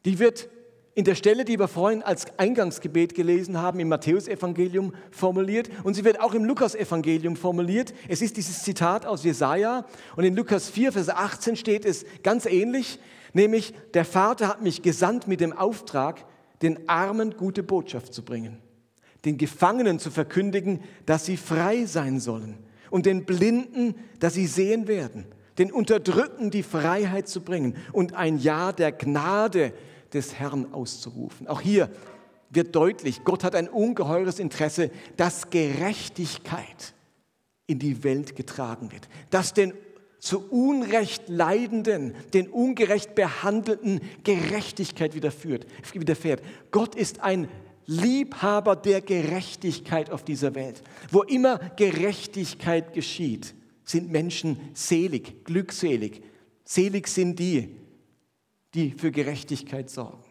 Die 0.05 0.19
wird 0.19 0.49
in 0.95 1.05
der 1.05 1.17
Stelle, 1.17 1.45
die 1.45 1.59
wir 1.59 1.67
vorhin 1.67 2.03
als 2.03 2.27
Eingangsgebet 2.39 3.15
gelesen 3.15 3.61
haben, 3.61 3.81
im 3.81 3.89
Matthäusevangelium 3.89 4.95
formuliert 5.11 5.69
und 5.83 5.95
sie 5.95 6.05
wird 6.05 6.21
auch 6.21 6.35
im 6.35 6.45
Lukasevangelium 6.45 7.37
formuliert. 7.37 7.93
Es 8.09 8.23
ist 8.23 8.37
dieses 8.37 8.63
Zitat 8.63 9.05
aus 9.05 9.25
Jesaja 9.25 9.87
und 10.15 10.25
in 10.25 10.37
Lukas 10.37 10.71
4, 10.71 10.93
Vers 10.93 11.09
18 11.09 11.57
steht 11.57 11.85
es 11.85 12.05
ganz 12.23 12.47
ähnlich, 12.47 13.01
nämlich 13.33 13.75
der 13.95 14.05
Vater 14.05 14.47
hat 14.47 14.63
mich 14.63 14.83
gesandt 14.83 15.27
mit 15.27 15.41
dem 15.41 15.53
Auftrag, 15.53 16.25
den 16.63 16.89
Armen 16.89 17.37
gute 17.37 17.65
Botschaft 17.65 18.15
zu 18.15 18.25
bringen, 18.25 18.59
den 19.25 19.37
Gefangenen 19.37 19.99
zu 19.99 20.13
verkündigen, 20.13 20.81
dass 21.07 21.27
sie 21.27 21.37
frei 21.37 21.87
sein 21.87 22.21
sollen 22.21 22.57
und 22.91 23.07
den 23.07 23.25
Blinden, 23.25 23.97
dass 24.21 24.35
sie 24.35 24.47
sehen 24.47 24.87
werden, 24.87 25.27
den 25.59 25.73
Unterdrückten 25.73 26.53
die 26.53 26.63
Freiheit 26.63 27.27
zu 27.27 27.41
bringen 27.41 27.77
und 27.93 28.15
ein 28.15 28.39
Jahr 28.39 28.73
der 28.73 28.93
Gnade 28.93 29.73
des 30.15 30.35
Herrn 30.35 30.73
auszurufen. 30.73 31.49
Auch 31.49 31.61
hier 31.61 31.91
wird 32.51 32.75
deutlich, 32.75 33.25
Gott 33.25 33.45
hat 33.45 33.55
ein 33.55 33.69
ungeheures 33.69 34.39
Interesse, 34.39 34.91
dass 35.17 35.51
Gerechtigkeit 35.51 36.95
in 37.67 37.79
die 37.79 38.05
Welt 38.05 38.37
getragen 38.37 38.93
wird, 38.93 39.09
dass 39.31 39.53
den 39.55 39.73
zu 40.19 40.49
Unrecht 40.51 41.29
Leidenden, 41.29 42.15
den 42.33 42.49
ungerecht 42.49 43.15
Behandelten 43.15 44.01
Gerechtigkeit 44.23 45.15
widerfährt. 45.15 46.43
Gott 46.71 46.95
ist 46.95 47.21
ein 47.21 47.49
Liebhaber 47.85 48.77
der 48.77 49.03
Gerechtigkeit 49.03 50.11
auf 50.11 50.25
dieser 50.25 50.55
Welt. 50.55 50.83
Wo 51.11 51.23
immer 51.23 51.59
Gerechtigkeit 51.77 52.95
geschieht, 52.95 53.55
sind 53.85 54.11
Menschen 54.11 54.59
selig, 54.73 55.45
glückselig. 55.45 56.23
Selig 56.65 57.09
sind 57.09 57.39
die, 57.39 57.77
die 58.75 58.93
für 58.93 59.11
Gerechtigkeit 59.11 59.89
sorgen. 59.91 60.25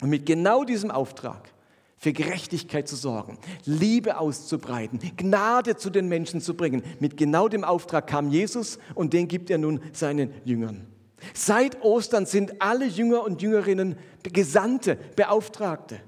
Und 0.00 0.10
mit 0.10 0.26
genau 0.26 0.64
diesem 0.64 0.90
Auftrag, 0.90 1.50
für 1.96 2.12
Gerechtigkeit 2.12 2.86
zu 2.86 2.96
sorgen, 2.96 3.38
Liebe 3.64 4.18
auszubreiten, 4.18 5.00
Gnade 5.16 5.76
zu 5.76 5.88
den 5.88 6.08
Menschen 6.08 6.40
zu 6.40 6.54
bringen, 6.54 6.82
mit 7.00 7.16
genau 7.16 7.48
dem 7.48 7.64
Auftrag 7.64 8.06
kam 8.06 8.28
Jesus 8.28 8.78
und 8.94 9.12
den 9.12 9.28
gibt 9.28 9.48
er 9.50 9.58
nun 9.58 9.80
seinen 9.92 10.34
Jüngern. 10.44 10.86
Seit 11.32 11.82
Ostern 11.82 12.26
sind 12.26 12.60
alle 12.60 12.84
Jünger 12.84 13.24
und 13.24 13.40
Jüngerinnen 13.40 13.96
Gesandte, 14.22 14.98
Beauftragte. 15.16 16.00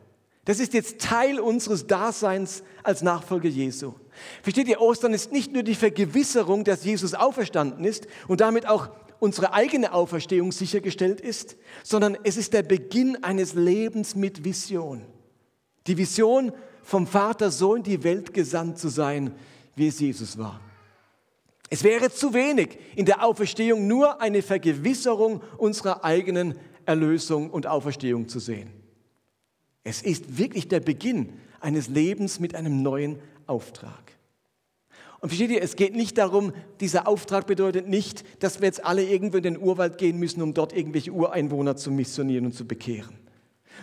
Das 0.45 0.61
ist 0.61 0.75
jetzt 0.75 1.01
Teil 1.01 1.41
unseres 1.41 1.87
Daseins 1.87 2.63
als 2.83 3.03
Nachfolger 3.03 3.49
Jesu. 3.49 3.95
Versteht 4.43 4.69
ihr, 4.69 4.81
Ostern 4.81 5.15
ist 5.15 5.33
nicht 5.33 5.53
nur 5.53 5.63
die 5.63 5.75
Vergewisserung, 5.75 6.65
dass 6.65 6.85
Jesus 6.85 7.15
auferstanden 7.15 7.85
ist 7.85 8.07
und 8.29 8.41
damit 8.41 8.69
auch 8.69 8.91
unsere 9.19 9.53
eigene 9.53 9.93
Auferstehung 9.93 10.53
sichergestellt 10.53 11.21
ist, 11.21 11.57
sondern 11.83 12.17
es 12.25 12.37
ist 12.37 12.53
der 12.53 12.63
Beginn 12.63 13.23
eines 13.23 13.55
Lebens 13.55 14.15
mit 14.15 14.45
Vision. 14.45 15.03
Die 15.87 15.97
Vision 15.97 16.53
vom 16.83 17.07
Vater 17.07 17.51
so 17.51 17.75
in 17.75 17.83
die 17.83 18.05
Welt 18.05 18.33
gesandt 18.33 18.79
zu 18.79 18.89
sein, 18.89 19.35
wie 19.75 19.89
es 19.89 20.01
Jesus 20.01 20.39
war. 20.39 20.61
Es 21.69 21.83
wäre 21.83 22.11
zu 22.11 22.33
wenig, 22.33 22.79
in 22.95 23.07
der 23.07 23.25
Auferstehung 23.25 23.89
nur 23.89 24.21
eine 24.21 24.43
Vergewisserung 24.43 25.43
unserer 25.59 26.05
eigenen 26.05 26.55
Erlösung 26.85 27.51
und 27.51 27.67
Auferstehung 27.67 28.29
zu 28.29 28.39
sehen. 28.39 28.71
Es 29.83 30.03
ist 30.03 30.39
wirklich 30.39 30.69
der 30.69 30.81
Beginn 30.81 31.33
eines 31.61 31.89
Lebens 31.89 32.39
mit 32.39 32.55
einem 32.55 32.83
neuen 32.83 33.19
Auftrag. 33.47 34.16
Und 35.21 35.31
versteht 35.31 35.51
ihr, 35.51 35.63
es 35.63 35.77
geht 35.77 35.97
nicht 35.97 36.19
darum, 36.19 36.53
dieser 36.81 37.09
Auftrag 37.09 37.47
bedeutet 37.47 37.89
nicht, 37.89 38.25
dass 38.43 38.61
wir 38.61 38.67
jetzt 38.67 38.85
alle 38.85 39.05
irgendwo 39.05 39.39
in 39.39 39.43
den 39.43 39.59
Urwald 39.59 39.99
gehen 39.99 40.19
müssen, 40.19 40.43
um 40.43 40.53
dort 40.53 40.75
irgendwelche 40.75 41.13
Ureinwohner 41.13 41.77
zu 41.77 41.91
missionieren 41.91 42.47
und 42.47 42.53
zu 42.53 42.67
bekehren. 42.67 43.27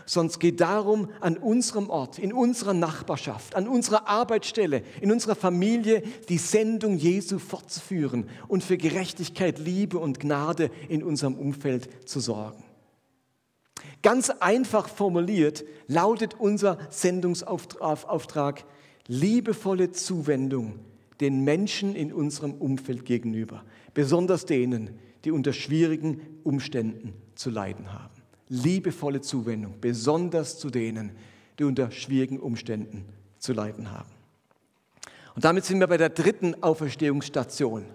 Es 0.05 0.39
geht 0.39 0.59
darum, 0.59 1.09
an 1.21 1.37
unserem 1.37 1.89
Ort, 1.89 2.19
in 2.19 2.33
unserer 2.33 2.73
Nachbarschaft, 2.73 3.55
an 3.55 3.67
unserer 3.67 4.07
Arbeitsstelle, 4.07 4.83
in 5.01 5.11
unserer 5.11 5.35
Familie 5.35 6.03
die 6.29 6.37
Sendung 6.37 6.97
Jesu 6.97 7.39
fortzuführen 7.39 8.29
und 8.47 8.63
für 8.63 8.77
Gerechtigkeit, 8.77 9.59
Liebe 9.59 9.99
und 9.99 10.19
Gnade 10.19 10.71
in 10.89 11.03
unserem 11.03 11.35
Umfeld 11.35 12.07
zu 12.07 12.19
sorgen. 12.19 12.63
Ganz 14.01 14.29
einfach 14.29 14.89
formuliert 14.89 15.63
lautet 15.87 16.35
unser 16.37 16.77
Sendungsauftrag 16.89 18.65
liebevolle 19.07 19.91
Zuwendung 19.91 20.79
den 21.19 21.43
Menschen 21.43 21.95
in 21.95 22.11
unserem 22.11 22.53
Umfeld 22.53 23.05
gegenüber, 23.05 23.63
besonders 23.93 24.45
denen, 24.45 24.99
die 25.25 25.31
unter 25.31 25.53
schwierigen 25.53 26.21
Umständen 26.43 27.13
zu 27.35 27.49
leiden 27.49 27.93
haben. 27.93 28.21
Liebevolle 28.49 29.21
Zuwendung, 29.21 29.75
besonders 29.79 30.59
zu 30.59 30.69
denen, 30.69 31.11
die 31.59 31.63
unter 31.63 31.91
schwierigen 31.91 32.39
Umständen 32.39 33.05
zu 33.37 33.53
leiden 33.53 33.91
haben. 33.91 34.11
Und 35.35 35.45
damit 35.45 35.65
sind 35.65 35.79
wir 35.79 35.87
bei 35.87 35.97
der 35.97 36.09
dritten 36.09 36.61
Auferstehungsstation, 36.61 37.85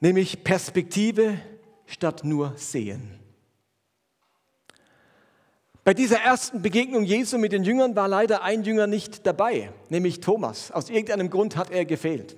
nämlich 0.00 0.42
Perspektive 0.42 1.38
statt 1.86 2.24
nur 2.24 2.54
Sehen. 2.56 3.19
Bei 5.82 5.94
dieser 5.94 6.18
ersten 6.18 6.60
Begegnung 6.60 7.04
Jesu 7.04 7.38
mit 7.38 7.52
den 7.52 7.64
Jüngern 7.64 7.96
war 7.96 8.06
leider 8.06 8.42
ein 8.42 8.64
Jünger 8.64 8.86
nicht 8.86 9.26
dabei, 9.26 9.72
nämlich 9.88 10.20
Thomas. 10.20 10.70
Aus 10.70 10.90
irgendeinem 10.90 11.30
Grund 11.30 11.56
hat 11.56 11.70
er 11.70 11.86
gefehlt. 11.86 12.36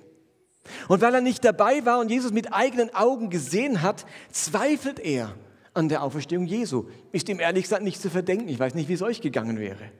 Und 0.87 1.01
weil 1.01 1.13
er 1.13 1.21
nicht 1.21 1.43
dabei 1.43 1.85
war 1.85 1.99
und 1.99 2.09
Jesus 2.09 2.31
mit 2.31 2.53
eigenen 2.53 2.93
Augen 2.95 3.29
gesehen 3.29 3.81
hat, 3.81 4.05
zweifelt 4.31 4.99
er 4.99 5.35
an 5.73 5.89
der 5.89 6.03
Auferstehung 6.03 6.45
Jesu. 6.45 6.85
Ist 7.11 7.27
ihm 7.27 7.41
ehrlich 7.41 7.63
gesagt 7.63 7.83
nicht 7.83 8.01
zu 8.01 8.09
verdenken. 8.09 8.47
Ich 8.47 8.59
weiß 8.59 8.75
nicht, 8.75 8.87
wie 8.87 8.93
es 8.93 9.01
euch 9.01 9.19
gegangen 9.19 9.59
wäre. 9.59 9.91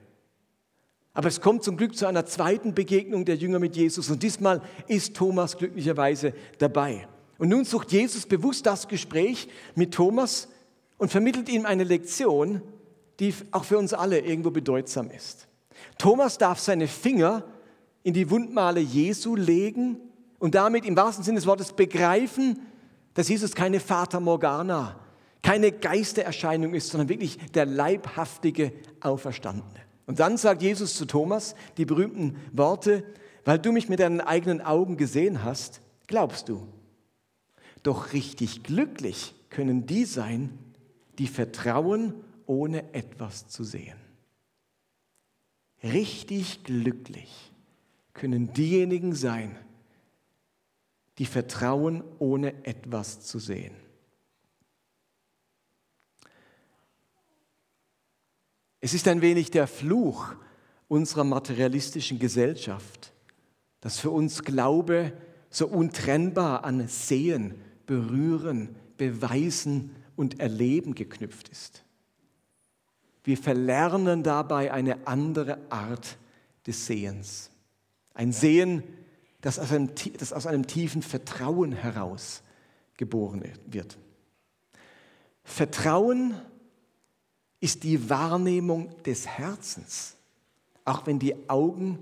Aber 1.12 1.28
es 1.28 1.40
kommt 1.40 1.62
zum 1.62 1.76
Glück 1.76 1.96
zu 1.96 2.06
einer 2.06 2.26
zweiten 2.26 2.74
Begegnung 2.74 3.24
der 3.24 3.36
Jünger 3.36 3.60
mit 3.60 3.76
Jesus 3.76 4.10
und 4.10 4.22
diesmal 4.22 4.62
ist 4.88 5.14
Thomas 5.14 5.56
glücklicherweise 5.56 6.32
dabei. 6.58 7.06
Und 7.38 7.50
nun 7.50 7.64
sucht 7.64 7.92
Jesus 7.92 8.26
bewusst 8.26 8.66
das 8.66 8.88
Gespräch 8.88 9.48
mit 9.76 9.94
Thomas 9.94 10.48
und 10.98 11.10
vermittelt 11.10 11.48
ihm 11.48 11.66
eine 11.66 11.84
Lektion, 11.84 12.62
die 13.20 13.34
auch 13.50 13.64
für 13.64 13.78
uns 13.78 13.92
alle 13.92 14.20
irgendwo 14.20 14.50
bedeutsam 14.50 15.10
ist. 15.10 15.46
Thomas 15.98 16.38
darf 16.38 16.58
seine 16.58 16.88
Finger 16.88 17.44
in 18.02 18.14
die 18.14 18.30
Wundmale 18.30 18.80
Jesu 18.80 19.36
legen 19.36 19.98
und 20.38 20.54
damit 20.54 20.84
im 20.84 20.96
wahrsten 20.96 21.24
Sinne 21.24 21.36
des 21.36 21.46
Wortes 21.46 21.72
begreifen, 21.72 22.60
dass 23.14 23.28
Jesus 23.28 23.54
keine 23.54 23.80
Fata 23.80 24.20
Morgana, 24.20 24.98
keine 25.42 25.72
Geistererscheinung 25.72 26.74
ist, 26.74 26.90
sondern 26.90 27.08
wirklich 27.08 27.38
der 27.52 27.66
leibhaftige 27.66 28.72
Auferstandene. 29.00 29.80
Und 30.06 30.20
dann 30.20 30.36
sagt 30.36 30.62
Jesus 30.62 30.96
zu 30.96 31.06
Thomas 31.06 31.54
die 31.76 31.84
berühmten 31.84 32.36
Worte, 32.52 33.04
weil 33.44 33.58
du 33.58 33.72
mich 33.72 33.88
mit 33.88 34.00
deinen 34.00 34.20
eigenen 34.20 34.60
Augen 34.60 34.96
gesehen 34.96 35.44
hast, 35.44 35.80
glaubst 36.06 36.48
du. 36.48 36.66
Doch 37.82 38.12
richtig 38.12 38.62
glücklich 38.62 39.34
können 39.50 39.86
die 39.86 40.04
sein, 40.04 40.58
die 41.18 41.26
vertrauen 41.26 42.14
ohne 42.46 42.92
etwas 42.94 43.48
zu 43.48 43.64
sehen. 43.64 43.98
Richtig 45.82 46.64
glücklich 46.64 47.52
können 48.14 48.52
diejenigen 48.52 49.14
sein, 49.14 49.58
die 51.18 51.26
vertrauen, 51.26 52.02
ohne 52.18 52.64
etwas 52.64 53.20
zu 53.20 53.38
sehen. 53.38 53.74
Es 58.80 58.92
ist 58.92 59.08
ein 59.08 59.22
wenig 59.22 59.50
der 59.50 59.66
Fluch 59.66 60.34
unserer 60.88 61.24
materialistischen 61.24 62.18
Gesellschaft, 62.18 63.12
dass 63.80 63.98
für 63.98 64.10
uns 64.10 64.42
Glaube 64.42 65.12
so 65.50 65.66
untrennbar 65.66 66.64
an 66.64 66.86
Sehen, 66.88 67.54
Berühren, 67.86 68.74
Beweisen 68.96 69.94
und 70.16 70.40
Erleben 70.40 70.94
geknüpft 70.94 71.48
ist. 71.48 71.84
Wir 73.24 73.38
verlernen 73.38 74.22
dabei 74.22 74.72
eine 74.72 75.06
andere 75.06 75.58
Art 75.70 76.18
des 76.66 76.86
Sehens. 76.86 77.50
Ein 78.12 78.32
Sehen, 78.32 78.82
das 79.40 79.58
aus 79.58 79.72
einem, 79.72 79.90
das 80.18 80.32
aus 80.32 80.46
einem 80.46 80.66
tiefen 80.66 81.02
Vertrauen 81.02 81.72
heraus 81.72 82.42
geboren 82.96 83.42
wird. 83.66 83.98
Vertrauen 85.42 86.34
ist 87.60 87.82
die 87.82 88.08
Wahrnehmung 88.10 89.02
des 89.04 89.26
Herzens, 89.26 90.16
auch 90.84 91.06
wenn 91.06 91.18
die 91.18 91.48
Augen 91.48 91.98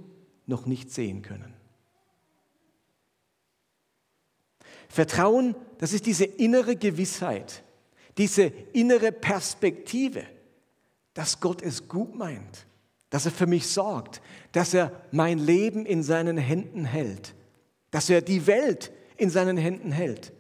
noch 0.47 0.67
nicht 0.67 0.91
sehen 0.91 1.23
können. 1.23 1.55
Vertrauen, 4.89 5.55
das 5.79 5.93
ist 5.93 6.05
diese 6.05 6.25
innere 6.25 6.77
Gewissheit, 6.77 7.63
diese 8.19 8.43
innere 8.43 9.11
Perspektive, 9.11 10.27
dass 11.15 11.41
Gott 11.41 11.63
es 11.63 11.89
gut 11.89 12.15
meint, 12.15 12.67
dass 13.11 13.27
er 13.27 13.33
für 13.33 13.47
mich 13.47 13.67
sorgt, 13.69 14.23
dass 14.53 14.75
er 14.75 14.93
mein 15.11 15.39
Leben 15.39 15.85
in 15.85 16.03
seinen 16.03 16.39
Händen 16.39 16.85
hält, 16.85 17.35
dass 17.91 18.09
er 18.09 18.23
die 18.23 18.47
Welt 18.47 18.93
in 19.17 19.31
seinen 19.31 19.57
Händen 19.57 19.93
hält. 19.93 20.33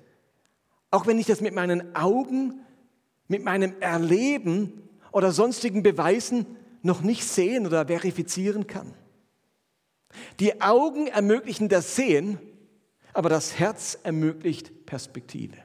Auch 0.90 1.06
wenn 1.06 1.18
ich 1.18 1.26
das 1.26 1.40
mit 1.40 1.54
meinen 1.54 1.94
Augen, 1.94 2.60
mit 3.28 3.44
meinem 3.44 3.74
Erleben 3.80 4.88
oder 5.10 5.32
sonstigen 5.32 5.82
Beweisen 5.82 6.46
noch 6.82 7.02
nicht 7.02 7.24
sehen 7.24 7.66
oder 7.66 7.86
verifizieren 7.86 8.66
kann. 8.66 8.94
Die 10.40 10.60
Augen 10.60 11.06
ermöglichen 11.06 11.68
das 11.68 11.96
Sehen, 11.96 12.38
aber 13.12 13.28
das 13.28 13.58
Herz 13.58 13.98
ermöglicht 14.02 14.86
Perspektive. 14.86 15.56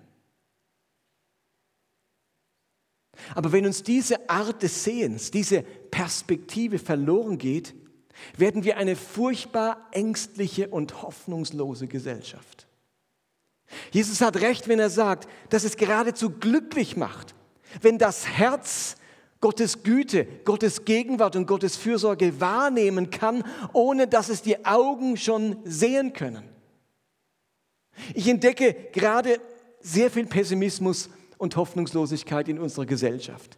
Aber 3.36 3.52
wenn 3.52 3.66
uns 3.66 3.84
diese 3.84 4.30
Art 4.30 4.64
des 4.64 4.84
Sehens, 4.84 5.32
diese 5.32 5.62
Perspektive 5.62 6.80
verloren 6.80 7.38
geht, 7.38 7.74
werden 8.36 8.64
wir 8.64 8.78
eine 8.78 8.96
furchtbar 8.96 9.88
ängstliche 9.92 10.70
und 10.70 11.02
hoffnungslose 11.02 11.88
Gesellschaft. 11.88 12.68
Jesus 13.92 14.22
hat 14.22 14.38
recht, 14.38 14.68
wenn 14.68 14.80
er 14.80 14.90
sagt, 14.90 15.28
dass 15.50 15.64
es 15.64 15.78
geradezu 15.78 16.30
glücklich 16.30 16.96
macht, 16.96 17.36
wenn 17.82 17.98
das 17.98 18.28
Herz 18.28 18.96
Gottes 19.40 19.84
Güte, 19.84 20.26
Gottes 20.46 20.86
Gegenwart 20.86 21.36
und 21.36 21.46
Gottes 21.46 21.76
Fürsorge 21.76 22.40
wahrnehmen 22.40 23.10
kann, 23.12 23.44
ohne 23.74 24.08
dass 24.08 24.30
es 24.30 24.42
die 24.42 24.66
Augen 24.66 25.18
schon 25.18 25.58
sehen 25.64 26.14
können. 26.14 26.44
Ich 28.14 28.28
entdecke 28.28 28.74
gerade 28.94 29.40
sehr 29.80 30.10
viel 30.10 30.26
Pessimismus 30.26 31.10
und 31.38 31.56
Hoffnungslosigkeit 31.56 32.48
in 32.48 32.60
unserer 32.60 32.86
Gesellschaft. 32.86 33.58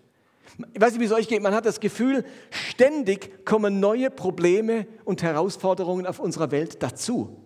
Ich 0.73 0.81
weiß 0.81 0.91
nicht, 0.91 1.01
wie 1.01 1.05
es 1.05 1.11
euch 1.11 1.27
geht. 1.27 1.41
Man 1.41 1.53
hat 1.53 1.65
das 1.65 1.79
Gefühl, 1.79 2.25
ständig 2.49 3.45
kommen 3.45 3.79
neue 3.79 4.09
Probleme 4.09 4.87
und 5.05 5.23
Herausforderungen 5.23 6.05
auf 6.05 6.19
unserer 6.19 6.51
Welt 6.51 6.83
dazu. 6.83 7.37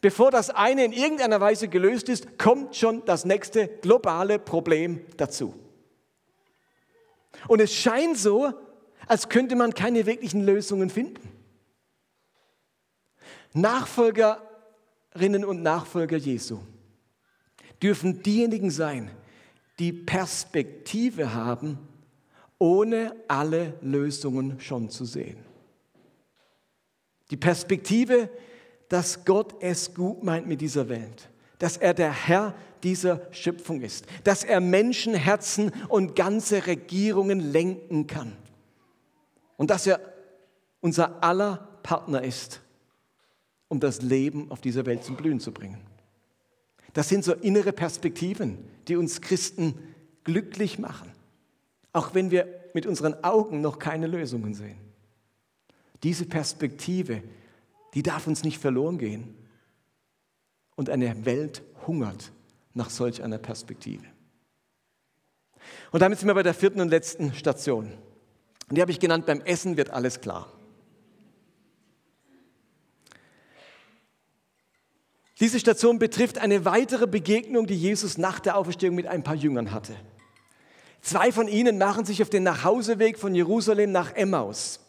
Bevor 0.00 0.30
das 0.30 0.50
eine 0.50 0.84
in 0.84 0.92
irgendeiner 0.92 1.40
Weise 1.40 1.68
gelöst 1.68 2.08
ist, 2.08 2.38
kommt 2.38 2.76
schon 2.76 3.04
das 3.04 3.24
nächste 3.24 3.66
globale 3.66 4.38
Problem 4.38 5.04
dazu. 5.16 5.54
Und 7.48 7.60
es 7.60 7.74
scheint 7.74 8.16
so, 8.16 8.52
als 9.06 9.28
könnte 9.28 9.56
man 9.56 9.74
keine 9.74 10.06
wirklichen 10.06 10.44
Lösungen 10.44 10.88
finden. 10.88 11.28
Nachfolgerinnen 13.54 15.44
und 15.44 15.62
Nachfolger 15.62 16.16
Jesu 16.16 16.60
dürfen 17.82 18.22
diejenigen 18.22 18.70
sein, 18.70 19.10
die 19.78 19.92
Perspektive 19.92 21.34
haben, 21.34 21.78
ohne 22.58 23.14
alle 23.28 23.74
Lösungen 23.80 24.60
schon 24.60 24.90
zu 24.90 25.04
sehen. 25.04 25.38
Die 27.30 27.36
Perspektive, 27.36 28.30
dass 28.88 29.24
Gott 29.24 29.54
es 29.60 29.94
gut 29.94 30.22
meint 30.24 30.46
mit 30.46 30.60
dieser 30.60 30.88
Welt, 30.88 31.28
dass 31.58 31.76
er 31.76 31.94
der 31.94 32.12
Herr 32.12 32.54
dieser 32.82 33.32
Schöpfung 33.32 33.82
ist, 33.82 34.06
dass 34.24 34.44
er 34.44 34.60
Menschenherzen 34.60 35.72
und 35.88 36.16
ganze 36.16 36.66
Regierungen 36.66 37.40
lenken 37.40 38.06
kann 38.06 38.36
und 39.56 39.70
dass 39.70 39.86
er 39.86 40.00
unser 40.80 41.22
aller 41.22 41.68
Partner 41.82 42.22
ist, 42.22 42.60
um 43.68 43.80
das 43.80 44.00
Leben 44.02 44.50
auf 44.50 44.60
dieser 44.60 44.86
Welt 44.86 45.04
zum 45.04 45.16
Blühen 45.16 45.40
zu 45.40 45.52
bringen. 45.52 45.87
Das 46.92 47.08
sind 47.08 47.24
so 47.24 47.34
innere 47.34 47.72
Perspektiven, 47.72 48.58
die 48.88 48.96
uns 48.96 49.20
Christen 49.20 49.74
glücklich 50.24 50.78
machen, 50.78 51.10
auch 51.92 52.14
wenn 52.14 52.30
wir 52.30 52.46
mit 52.74 52.86
unseren 52.86 53.22
Augen 53.24 53.60
noch 53.60 53.78
keine 53.78 54.06
Lösungen 54.06 54.54
sehen. 54.54 54.78
Diese 56.02 56.26
Perspektive, 56.26 57.22
die 57.94 58.02
darf 58.02 58.26
uns 58.26 58.44
nicht 58.44 58.58
verloren 58.58 58.98
gehen. 58.98 59.34
Und 60.76 60.90
eine 60.90 61.24
Welt 61.24 61.62
hungert 61.86 62.30
nach 62.74 62.90
solch 62.90 63.22
einer 63.22 63.38
Perspektive. 63.38 64.04
Und 65.90 66.00
damit 66.00 66.18
sind 66.18 66.28
wir 66.28 66.34
bei 66.34 66.42
der 66.42 66.54
vierten 66.54 66.80
und 66.80 66.88
letzten 66.88 67.34
Station. 67.34 67.92
Und 68.68 68.76
die 68.76 68.80
habe 68.80 68.92
ich 68.92 69.00
genannt, 69.00 69.26
beim 69.26 69.40
Essen 69.40 69.76
wird 69.76 69.90
alles 69.90 70.20
klar. 70.20 70.52
Diese 75.40 75.60
Station 75.60 75.98
betrifft 75.98 76.38
eine 76.38 76.64
weitere 76.64 77.06
Begegnung, 77.06 77.66
die 77.66 77.76
Jesus 77.76 78.18
nach 78.18 78.40
der 78.40 78.56
Auferstehung 78.56 78.94
mit 78.96 79.06
ein 79.06 79.22
paar 79.22 79.36
Jüngern 79.36 79.70
hatte. 79.72 79.94
Zwei 81.00 81.30
von 81.30 81.46
ihnen 81.46 81.78
machen 81.78 82.04
sich 82.04 82.22
auf 82.22 82.30
den 82.30 82.42
Nachhauseweg 82.42 83.18
von 83.18 83.34
Jerusalem 83.34 83.92
nach 83.92 84.14
Emmaus. 84.14 84.80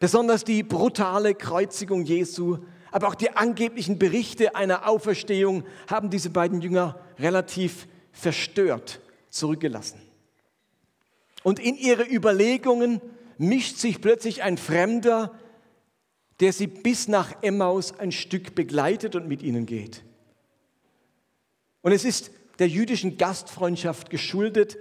Besonders 0.00 0.44
die 0.44 0.62
brutale 0.62 1.34
Kreuzigung 1.34 2.04
Jesu, 2.04 2.58
aber 2.90 3.08
auch 3.08 3.14
die 3.14 3.30
angeblichen 3.30 3.98
Berichte 3.98 4.56
einer 4.56 4.88
Auferstehung 4.88 5.64
haben 5.88 6.10
diese 6.10 6.30
beiden 6.30 6.60
Jünger 6.60 6.98
relativ 7.18 7.86
verstört 8.12 9.00
zurückgelassen. 9.30 10.00
Und 11.42 11.60
in 11.60 11.76
ihre 11.76 12.04
Überlegungen 12.04 13.00
mischt 13.36 13.76
sich 13.76 14.00
plötzlich 14.00 14.42
ein 14.42 14.58
Fremder, 14.58 15.38
der 16.40 16.52
sie 16.52 16.66
bis 16.66 17.08
nach 17.08 17.42
Emmaus 17.42 17.98
ein 17.98 18.12
Stück 18.12 18.54
begleitet 18.54 19.16
und 19.16 19.28
mit 19.28 19.42
ihnen 19.42 19.66
geht. 19.66 20.02
Und 21.82 21.92
es 21.92 22.04
ist 22.04 22.30
der 22.58 22.68
jüdischen 22.68 23.16
Gastfreundschaft 23.16 24.10
geschuldet, 24.10 24.76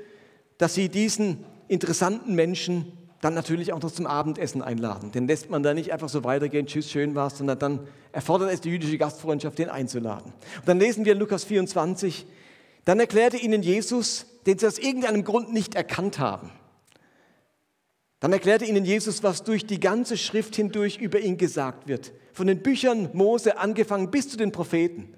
dass 0.58 0.76
sie 0.76 0.90
diesen 0.90 1.44
interessanten 1.68 2.34
Menschen 2.34 2.92
dann 3.22 3.34
natürlich 3.34 3.74
auch 3.74 3.82
noch 3.82 3.92
zum 3.92 4.06
Abendessen 4.06 4.62
einladen. 4.62 5.12
Den 5.12 5.28
lässt 5.28 5.50
man 5.50 5.64
da 5.64 5.74
nicht 5.74 5.92
einfach 5.92 6.10
so 6.10 6.24
weitergehen, 6.24 6.68
tschüss, 6.68 6.92
schön 6.92 7.16
war's, 7.16 7.38
sondern 7.38 7.58
dann 7.60 7.88
erfordert 8.12 8.52
es 8.52 8.62
die 8.62 8.70
jüdische 8.70 8.98
Gastfreundschaft, 8.98 9.58
den 9.58 9.70
einzuladen. 9.70 10.34
Und 10.58 10.68
dann 10.68 10.80
lesen 10.80 11.06
wir 11.06 11.16
Lukas 11.16 11.44
24, 11.44 12.28
dann 12.86 13.00
erklärte 13.00 13.38
ihnen 13.38 13.64
Jesus, 13.64 14.28
den 14.46 14.58
sie 14.60 14.68
aus 14.68 14.78
irgendeinem 14.78 15.24
Grund 15.24 15.52
nicht 15.52 15.76
erkannt 15.76 16.20
haben, 16.20 16.52
dann 18.20 18.34
erklärte 18.34 18.66
ihnen 18.66 18.86
Jesus, 18.86 19.22
was 19.22 19.44
durch 19.44 19.66
die 19.66 19.80
ganze 19.80 20.18
Schrift 20.18 20.56
hindurch 20.56 20.98
über 20.98 21.20
ihn 21.20 21.38
gesagt 21.38 21.88
wird. 21.88 22.14
Von 22.34 22.48
den 22.48 22.64
Büchern 22.64 23.10
Mose 23.14 23.58
angefangen 23.58 24.10
bis 24.10 24.30
zu 24.30 24.38
den 24.38 24.52
Propheten. 24.52 25.14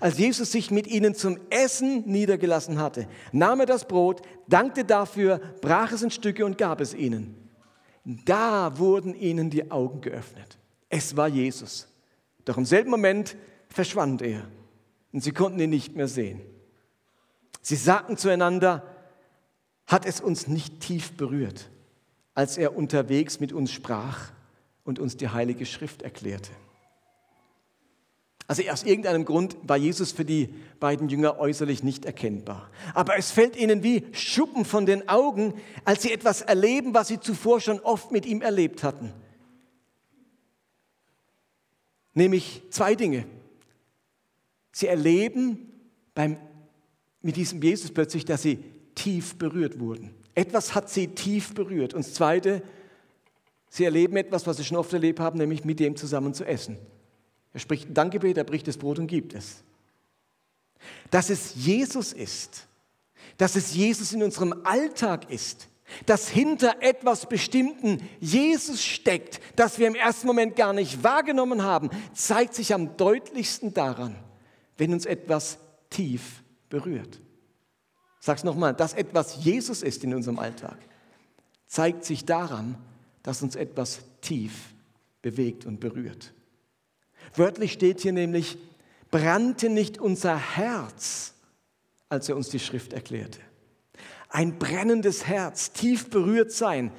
Als 0.00 0.18
Jesus 0.18 0.52
sich 0.52 0.70
mit 0.70 0.86
ihnen 0.86 1.14
zum 1.14 1.38
Essen 1.50 2.04
niedergelassen 2.06 2.78
hatte, 2.78 3.08
nahm 3.32 3.60
er 3.60 3.66
das 3.66 3.86
Brot, 3.86 4.22
dankte 4.48 4.84
dafür, 4.84 5.40
brach 5.60 5.92
es 5.92 6.02
in 6.02 6.10
Stücke 6.10 6.44
und 6.44 6.58
gab 6.58 6.80
es 6.80 6.92
ihnen. 6.92 7.48
Da 8.04 8.78
wurden 8.78 9.14
ihnen 9.14 9.50
die 9.50 9.70
Augen 9.70 10.00
geöffnet. 10.00 10.58
Es 10.88 11.16
war 11.16 11.28
Jesus. 11.28 11.88
Doch 12.44 12.56
im 12.56 12.64
selben 12.64 12.90
Moment 12.90 13.36
verschwand 13.68 14.22
er 14.22 14.48
und 15.12 15.22
sie 15.22 15.32
konnten 15.32 15.60
ihn 15.60 15.70
nicht 15.70 15.94
mehr 15.94 16.08
sehen. 16.08 16.40
Sie 17.62 17.76
sagten 17.76 18.16
zueinander, 18.16 18.82
hat 19.86 20.06
es 20.06 20.20
uns 20.20 20.48
nicht 20.48 20.80
tief 20.80 21.16
berührt? 21.16 21.70
Als 22.38 22.56
er 22.56 22.76
unterwegs 22.76 23.40
mit 23.40 23.52
uns 23.52 23.72
sprach 23.72 24.30
und 24.84 25.00
uns 25.00 25.16
die 25.16 25.28
Heilige 25.28 25.66
Schrift 25.66 26.02
erklärte. 26.02 26.52
Also 28.46 28.62
aus 28.70 28.84
irgendeinem 28.84 29.24
Grund 29.24 29.56
war 29.64 29.76
Jesus 29.76 30.12
für 30.12 30.24
die 30.24 30.54
beiden 30.78 31.08
Jünger 31.08 31.40
äußerlich 31.40 31.82
nicht 31.82 32.04
erkennbar. 32.04 32.70
Aber 32.94 33.18
es 33.18 33.32
fällt 33.32 33.56
ihnen 33.56 33.82
wie 33.82 34.06
Schuppen 34.12 34.64
von 34.64 34.86
den 34.86 35.08
Augen, 35.08 35.52
als 35.84 36.02
sie 36.02 36.12
etwas 36.12 36.40
erleben, 36.40 36.94
was 36.94 37.08
sie 37.08 37.18
zuvor 37.18 37.60
schon 37.60 37.80
oft 37.80 38.12
mit 38.12 38.24
ihm 38.24 38.40
erlebt 38.40 38.84
hatten. 38.84 39.12
Nämlich 42.14 42.62
zwei 42.70 42.94
Dinge. 42.94 43.26
Sie 44.70 44.86
erleben 44.86 45.72
beim, 46.14 46.36
mit 47.20 47.34
diesem 47.34 47.60
Jesus 47.60 47.90
plötzlich, 47.90 48.24
dass 48.24 48.42
sie 48.42 48.58
tief 48.94 49.34
berührt 49.38 49.80
wurden. 49.80 50.14
Etwas 50.38 50.76
hat 50.76 50.88
sie 50.88 51.08
tief 51.08 51.52
berührt. 51.52 51.94
Und 51.94 52.06
das 52.06 52.14
Zweite, 52.14 52.62
sie 53.68 53.84
erleben 53.84 54.16
etwas, 54.16 54.46
was 54.46 54.58
sie 54.58 54.64
schon 54.64 54.76
oft 54.76 54.92
erlebt 54.92 55.18
haben, 55.18 55.36
nämlich 55.36 55.64
mit 55.64 55.80
dem 55.80 55.96
zusammen 55.96 56.32
zu 56.32 56.44
essen. 56.44 56.78
Er 57.52 57.58
spricht 57.58 57.88
ein 57.90 57.94
Dankgebet, 57.94 58.38
er 58.38 58.44
bricht 58.44 58.68
das 58.68 58.76
Brot 58.76 59.00
und 59.00 59.08
gibt 59.08 59.34
es. 59.34 59.64
Dass 61.10 61.28
es 61.28 61.56
Jesus 61.56 62.12
ist, 62.12 62.68
dass 63.36 63.56
es 63.56 63.74
Jesus 63.74 64.12
in 64.12 64.22
unserem 64.22 64.54
Alltag 64.62 65.28
ist, 65.28 65.66
dass 66.06 66.28
hinter 66.28 66.82
etwas 66.82 67.28
Bestimmten 67.28 68.08
Jesus 68.20 68.84
steckt, 68.84 69.40
das 69.56 69.80
wir 69.80 69.88
im 69.88 69.96
ersten 69.96 70.28
Moment 70.28 70.54
gar 70.54 70.72
nicht 70.72 71.02
wahrgenommen 71.02 71.64
haben, 71.64 71.90
zeigt 72.14 72.54
sich 72.54 72.72
am 72.72 72.96
deutlichsten 72.96 73.74
daran, 73.74 74.14
wenn 74.76 74.92
uns 74.92 75.04
etwas 75.04 75.58
tief 75.90 76.44
berührt. 76.68 77.18
Sag's 78.20 78.44
nochmal, 78.44 78.74
dass 78.74 78.94
etwas 78.94 79.44
Jesus 79.44 79.82
ist 79.82 80.04
in 80.04 80.14
unserem 80.14 80.38
Alltag, 80.38 80.78
zeigt 81.66 82.04
sich 82.04 82.24
daran, 82.24 82.76
dass 83.22 83.42
uns 83.42 83.56
etwas 83.56 84.00
tief 84.20 84.74
bewegt 85.22 85.66
und 85.66 85.80
berührt. 85.80 86.32
Wörtlich 87.34 87.72
steht 87.72 88.00
hier 88.00 88.12
nämlich, 88.12 88.58
brannte 89.10 89.68
nicht 89.68 89.98
unser 89.98 90.36
Herz, 90.36 91.34
als 92.08 92.28
er 92.28 92.36
uns 92.36 92.48
die 92.48 92.58
Schrift 92.58 92.92
erklärte. 92.92 93.40
Ein 94.30 94.58
brennendes 94.58 95.26
Herz, 95.26 95.72
tief 95.72 96.10
berührt 96.10 96.52
sein, 96.52 96.90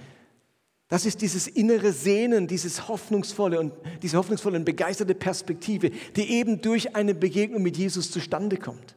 das 0.87 1.05
ist 1.05 1.21
dieses 1.21 1.47
innere 1.47 1.93
Sehnen, 1.93 2.47
dieses 2.47 2.87
hoffnungsvolle 2.87 3.59
und 3.59 3.73
diese 4.01 4.17
hoffnungsvolle 4.17 4.57
und 4.57 4.65
begeisterte 4.65 5.13
Perspektive, 5.13 5.91
die 6.15 6.31
eben 6.31 6.61
durch 6.61 6.95
eine 6.95 7.13
Begegnung 7.13 7.61
mit 7.61 7.77
Jesus 7.77 8.09
zustande 8.09 8.57
kommt. 8.57 8.95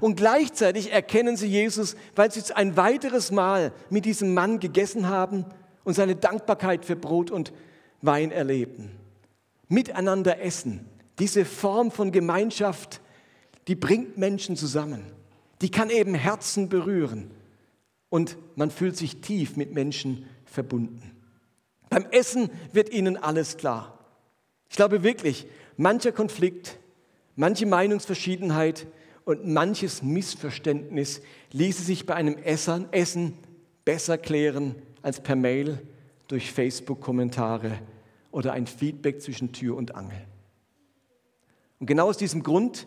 Und 0.00 0.16
gleichzeitig 0.16 0.92
erkennen 0.92 1.36
sie 1.36 1.46
Jesus, 1.46 1.96
weil 2.14 2.30
sie 2.30 2.42
ein 2.54 2.76
weiteres 2.76 3.30
Mal 3.30 3.72
mit 3.88 4.04
diesem 4.04 4.34
Mann 4.34 4.60
gegessen 4.60 5.08
haben 5.08 5.44
und 5.84 5.94
seine 5.94 6.16
Dankbarkeit 6.16 6.84
für 6.84 6.96
Brot 6.96 7.30
und 7.30 7.52
Wein 8.02 8.30
erleben. 8.30 8.90
Miteinander 9.68 10.40
essen. 10.40 10.86
Diese 11.18 11.44
Form 11.44 11.90
von 11.90 12.12
Gemeinschaft, 12.12 13.00
die 13.68 13.74
bringt 13.74 14.16
Menschen 14.16 14.56
zusammen. 14.56 15.04
Die 15.60 15.70
kann 15.70 15.90
eben 15.90 16.14
Herzen 16.14 16.68
berühren. 16.68 17.30
Und 18.08 18.36
man 18.56 18.70
fühlt 18.70 18.96
sich 18.96 19.20
tief 19.20 19.56
mit 19.56 19.72
Menschen 19.72 20.26
verbunden. 20.44 21.14
Beim 21.90 22.06
Essen 22.10 22.50
wird 22.72 22.92
ihnen 22.92 23.16
alles 23.16 23.56
klar. 23.56 23.98
Ich 24.68 24.76
glaube 24.76 25.02
wirklich, 25.02 25.46
mancher 25.76 26.12
Konflikt, 26.12 26.78
manche 27.36 27.66
Meinungsverschiedenheit 27.66 28.86
und 29.24 29.46
manches 29.46 30.02
Missverständnis 30.02 31.20
ließe 31.52 31.82
sich 31.82 32.06
bei 32.06 32.14
einem 32.14 32.36
Essen 32.38 33.34
besser 33.84 34.18
klären 34.18 34.74
als 35.02 35.20
per 35.20 35.36
Mail, 35.36 35.80
durch 36.28 36.52
Facebook-Kommentare 36.52 37.78
oder 38.30 38.52
ein 38.52 38.66
Feedback 38.66 39.20
zwischen 39.20 39.52
Tür 39.52 39.76
und 39.76 39.96
Angel. 39.96 40.20
Und 41.80 41.86
genau 41.86 42.08
aus 42.08 42.18
diesem 42.18 42.42
Grund 42.42 42.86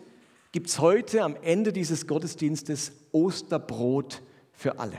gibt 0.52 0.68
es 0.68 0.78
heute 0.78 1.22
am 1.22 1.36
Ende 1.42 1.72
dieses 1.72 2.06
Gottesdienstes 2.06 2.92
Osterbrot 3.12 4.22
für 4.52 4.78
alle. 4.78 4.98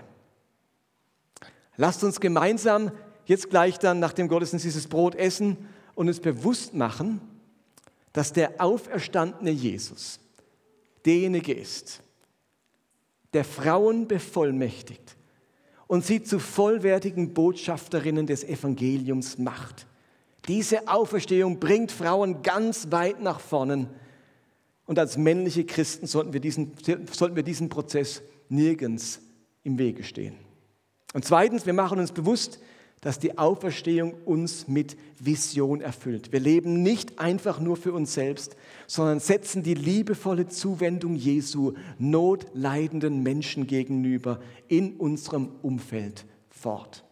Lasst 1.78 2.04
uns 2.04 2.20
gemeinsam 2.20 2.92
jetzt 3.26 3.50
gleich 3.50 3.80
dann 3.80 4.00
nach 4.00 4.14
dem 4.14 4.28
Gottesdienst 4.28 4.66
dieses 4.66 4.88
Brot 4.88 5.16
essen 5.16 5.58
und 5.96 6.08
uns 6.08 6.20
bewusst 6.20 6.74
machen, 6.74 7.22
dass 8.14 8.32
der 8.32 8.62
auferstandene 8.62 9.52
Jesus 9.52 10.20
derjenige 11.06 11.54
ist, 11.54 12.02
der 13.34 13.44
Frauen 13.44 14.08
bevollmächtigt 14.08 15.16
und 15.88 16.06
sie 16.06 16.24
zu 16.24 16.40
vollwertigen 16.40 17.34
Botschafterinnen 17.34 18.28
des 18.28 18.44
Evangeliums 18.44 19.38
macht. 19.38 19.88
Diese 20.48 20.88
Auferstehung 20.88 21.60
bringt 21.60 21.92
Frauen 21.92 22.42
ganz 22.42 22.92
weit 22.92 23.22
nach 23.22 23.40
vorne. 23.40 23.90
Und 24.86 25.00
als 25.00 25.18
männliche 25.18 25.66
Christen 25.66 26.06
sollten 26.08 26.34
wir 26.34 26.40
diesen, 26.40 26.74
sollten 27.12 27.36
wir 27.36 27.44
diesen 27.44 27.70
Prozess 27.70 28.22
nirgends 28.50 29.20
im 29.64 29.80
Wege 29.80 30.04
stehen. 30.04 30.36
Und 31.14 31.26
zweitens, 31.26 31.66
wir 31.66 31.74
machen 31.74 32.00
uns 32.00 32.12
bewusst, 32.12 32.60
dass 33.06 33.20
die 33.20 33.38
Auferstehung 33.38 34.16
uns 34.26 34.68
mit 34.68 34.98
Vision 35.20 35.80
erfüllt. 35.80 36.32
Wir 36.32 36.40
leben 36.40 36.82
nicht 36.82 37.20
einfach 37.20 37.60
nur 37.60 37.78
für 37.78 37.94
uns 37.94 38.16
selbst, 38.16 38.56
sondern 38.88 39.20
setzen 39.20 39.62
die 39.62 39.76
liebevolle 39.76 40.48
Zuwendung 40.48 41.14
Jesu 41.14 41.74
notleidenden 42.00 43.22
Menschen 43.22 43.68
gegenüber 43.68 44.40
in 44.70 44.96
unserem 44.96 45.52
Umfeld 45.62 46.26
fort. 46.50 47.06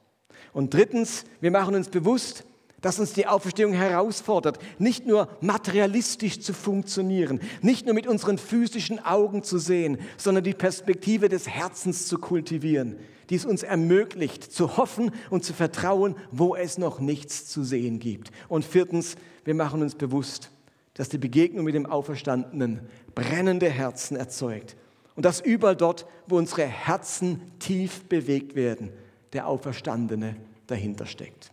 Und 0.51 0.73
drittens, 0.73 1.25
wir 1.41 1.51
machen 1.51 1.75
uns 1.75 1.89
bewusst, 1.89 2.43
dass 2.81 2.99
uns 2.99 3.13
die 3.13 3.27
Auferstehung 3.27 3.73
herausfordert, 3.73 4.57
nicht 4.79 5.05
nur 5.05 5.27
materialistisch 5.41 6.39
zu 6.39 6.53
funktionieren, 6.53 7.39
nicht 7.61 7.85
nur 7.85 7.93
mit 7.93 8.07
unseren 8.07 8.39
physischen 8.39 8.97
Augen 8.97 9.43
zu 9.43 9.59
sehen, 9.59 9.99
sondern 10.17 10.43
die 10.43 10.55
Perspektive 10.55 11.29
des 11.29 11.47
Herzens 11.47 12.07
zu 12.07 12.17
kultivieren, 12.17 12.97
die 13.29 13.35
es 13.35 13.45
uns 13.45 13.63
ermöglicht, 13.63 14.43
zu 14.43 14.77
hoffen 14.77 15.11
und 15.29 15.43
zu 15.43 15.53
vertrauen, 15.53 16.15
wo 16.31 16.55
es 16.55 16.77
noch 16.77 16.99
nichts 16.99 17.47
zu 17.47 17.63
sehen 17.63 17.99
gibt. 17.99 18.31
Und 18.47 18.65
viertens, 18.65 19.15
wir 19.45 19.55
machen 19.55 19.81
uns 19.81 19.95
bewusst, 19.95 20.51
dass 20.93 21.09
die 21.09 21.17
Begegnung 21.17 21.65
mit 21.65 21.75
dem 21.75 21.85
Auferstandenen 21.85 22.81
brennende 23.15 23.69
Herzen 23.69 24.15
erzeugt. 24.15 24.75
Und 25.15 25.25
dass 25.25 25.41
überall 25.41 25.75
dort, 25.75 26.05
wo 26.27 26.37
unsere 26.37 26.65
Herzen 26.65 27.41
tief 27.59 28.03
bewegt 28.05 28.55
werden, 28.55 28.91
der 29.33 29.47
Auferstandene 29.47 30.35
dahinter 30.67 31.05
steckt. 31.05 31.51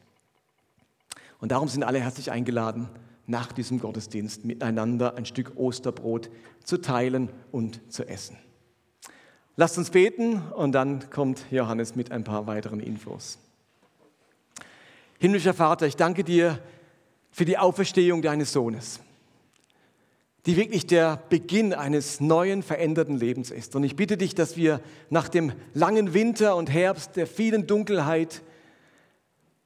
Und 1.41 1.53
darum 1.53 1.69
sind 1.69 1.83
alle 1.83 2.01
herzlich 2.01 2.31
eingeladen, 2.31 2.89
nach 3.27 3.53
diesem 3.53 3.79
Gottesdienst 3.79 4.45
miteinander 4.45 5.17
ein 5.17 5.25
Stück 5.25 5.53
Osterbrot 5.57 6.31
zu 6.65 6.79
teilen 6.79 7.31
und 7.53 7.81
zu 7.91 8.07
essen. 8.07 8.37
Lasst 9.61 9.77
uns 9.77 9.91
beten 9.91 10.41
und 10.57 10.73
dann 10.73 11.11
kommt 11.11 11.45
Johannes 11.51 11.95
mit 11.95 12.13
ein 12.13 12.25
paar 12.25 12.47
weiteren 12.47 12.81
Infos. 12.81 13.39
Himmlischer 15.19 15.53
Vater, 15.53 15.87
ich 15.87 15.97
danke 15.97 16.25
dir 16.25 16.59
für 17.31 17.45
die 17.45 17.59
Auferstehung 17.59 18.23
deines 18.23 18.55
Sohnes, 18.55 19.01
die 20.47 20.57
wirklich 20.57 20.87
der 20.87 21.23
Beginn 21.29 21.75
eines 21.75 22.21
neuen, 22.21 22.63
veränderten 22.63 23.19
Lebens 23.19 23.51
ist. 23.51 23.77
Und 23.77 23.85
ich 23.85 23.97
bitte 23.97 24.17
dich, 24.17 24.35
dass 24.35 24.57
wir 24.57 24.81
nach 25.11 25.29
dem 25.29 25.53
langen 25.75 26.15
Winter 26.15 26.57
und 26.57 26.71
Herbst 26.71 27.17
der 27.17 27.27
vielen 27.27 27.67
Dunkelheit 27.67 28.41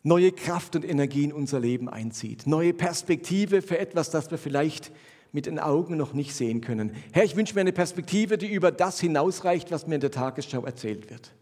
neue 0.02 0.32
Kraft 0.32 0.74
und 0.74 0.84
Energie 0.84 1.22
in 1.22 1.32
unser 1.32 1.60
Leben 1.60 1.88
einzieht, 1.88 2.48
neue 2.48 2.74
Perspektive 2.74 3.62
für 3.62 3.78
etwas, 3.78 4.10
das 4.10 4.28
wir 4.32 4.38
vielleicht 4.38 4.90
mit 5.34 5.46
den 5.46 5.58
Augen 5.58 5.96
noch 5.96 6.14
nicht 6.14 6.32
sehen 6.32 6.60
können. 6.60 6.92
Herr, 7.12 7.24
ich 7.24 7.34
wünsche 7.34 7.54
mir 7.54 7.62
eine 7.62 7.72
Perspektive, 7.72 8.38
die 8.38 8.46
über 8.46 8.70
das 8.70 9.00
hinausreicht, 9.00 9.72
was 9.72 9.88
mir 9.88 9.96
in 9.96 10.00
der 10.00 10.12
Tagesschau 10.12 10.64
erzählt 10.64 11.10
wird. 11.10 11.32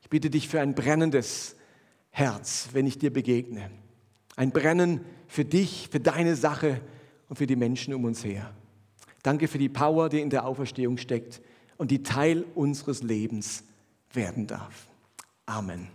Ich 0.00 0.08
bitte 0.08 0.30
dich 0.30 0.48
für 0.48 0.60
ein 0.60 0.76
brennendes 0.76 1.56
Herz, 2.10 2.68
wenn 2.72 2.86
ich 2.86 2.96
dir 2.96 3.12
begegne. 3.12 3.72
Ein 4.36 4.52
Brennen 4.52 5.00
für 5.26 5.44
dich, 5.44 5.88
für 5.90 5.98
deine 5.98 6.36
Sache 6.36 6.80
und 7.28 7.36
für 7.36 7.48
die 7.48 7.56
Menschen 7.56 7.92
um 7.92 8.04
uns 8.04 8.24
her. 8.24 8.54
Danke 9.24 9.48
für 9.48 9.58
die 9.58 9.68
Power, 9.68 10.08
die 10.08 10.20
in 10.20 10.30
der 10.30 10.46
Auferstehung 10.46 10.96
steckt 10.96 11.42
und 11.76 11.90
die 11.90 12.04
Teil 12.04 12.44
unseres 12.54 13.02
Lebens 13.02 13.64
werden 14.12 14.46
darf. 14.46 14.88
Amen. 15.46 15.88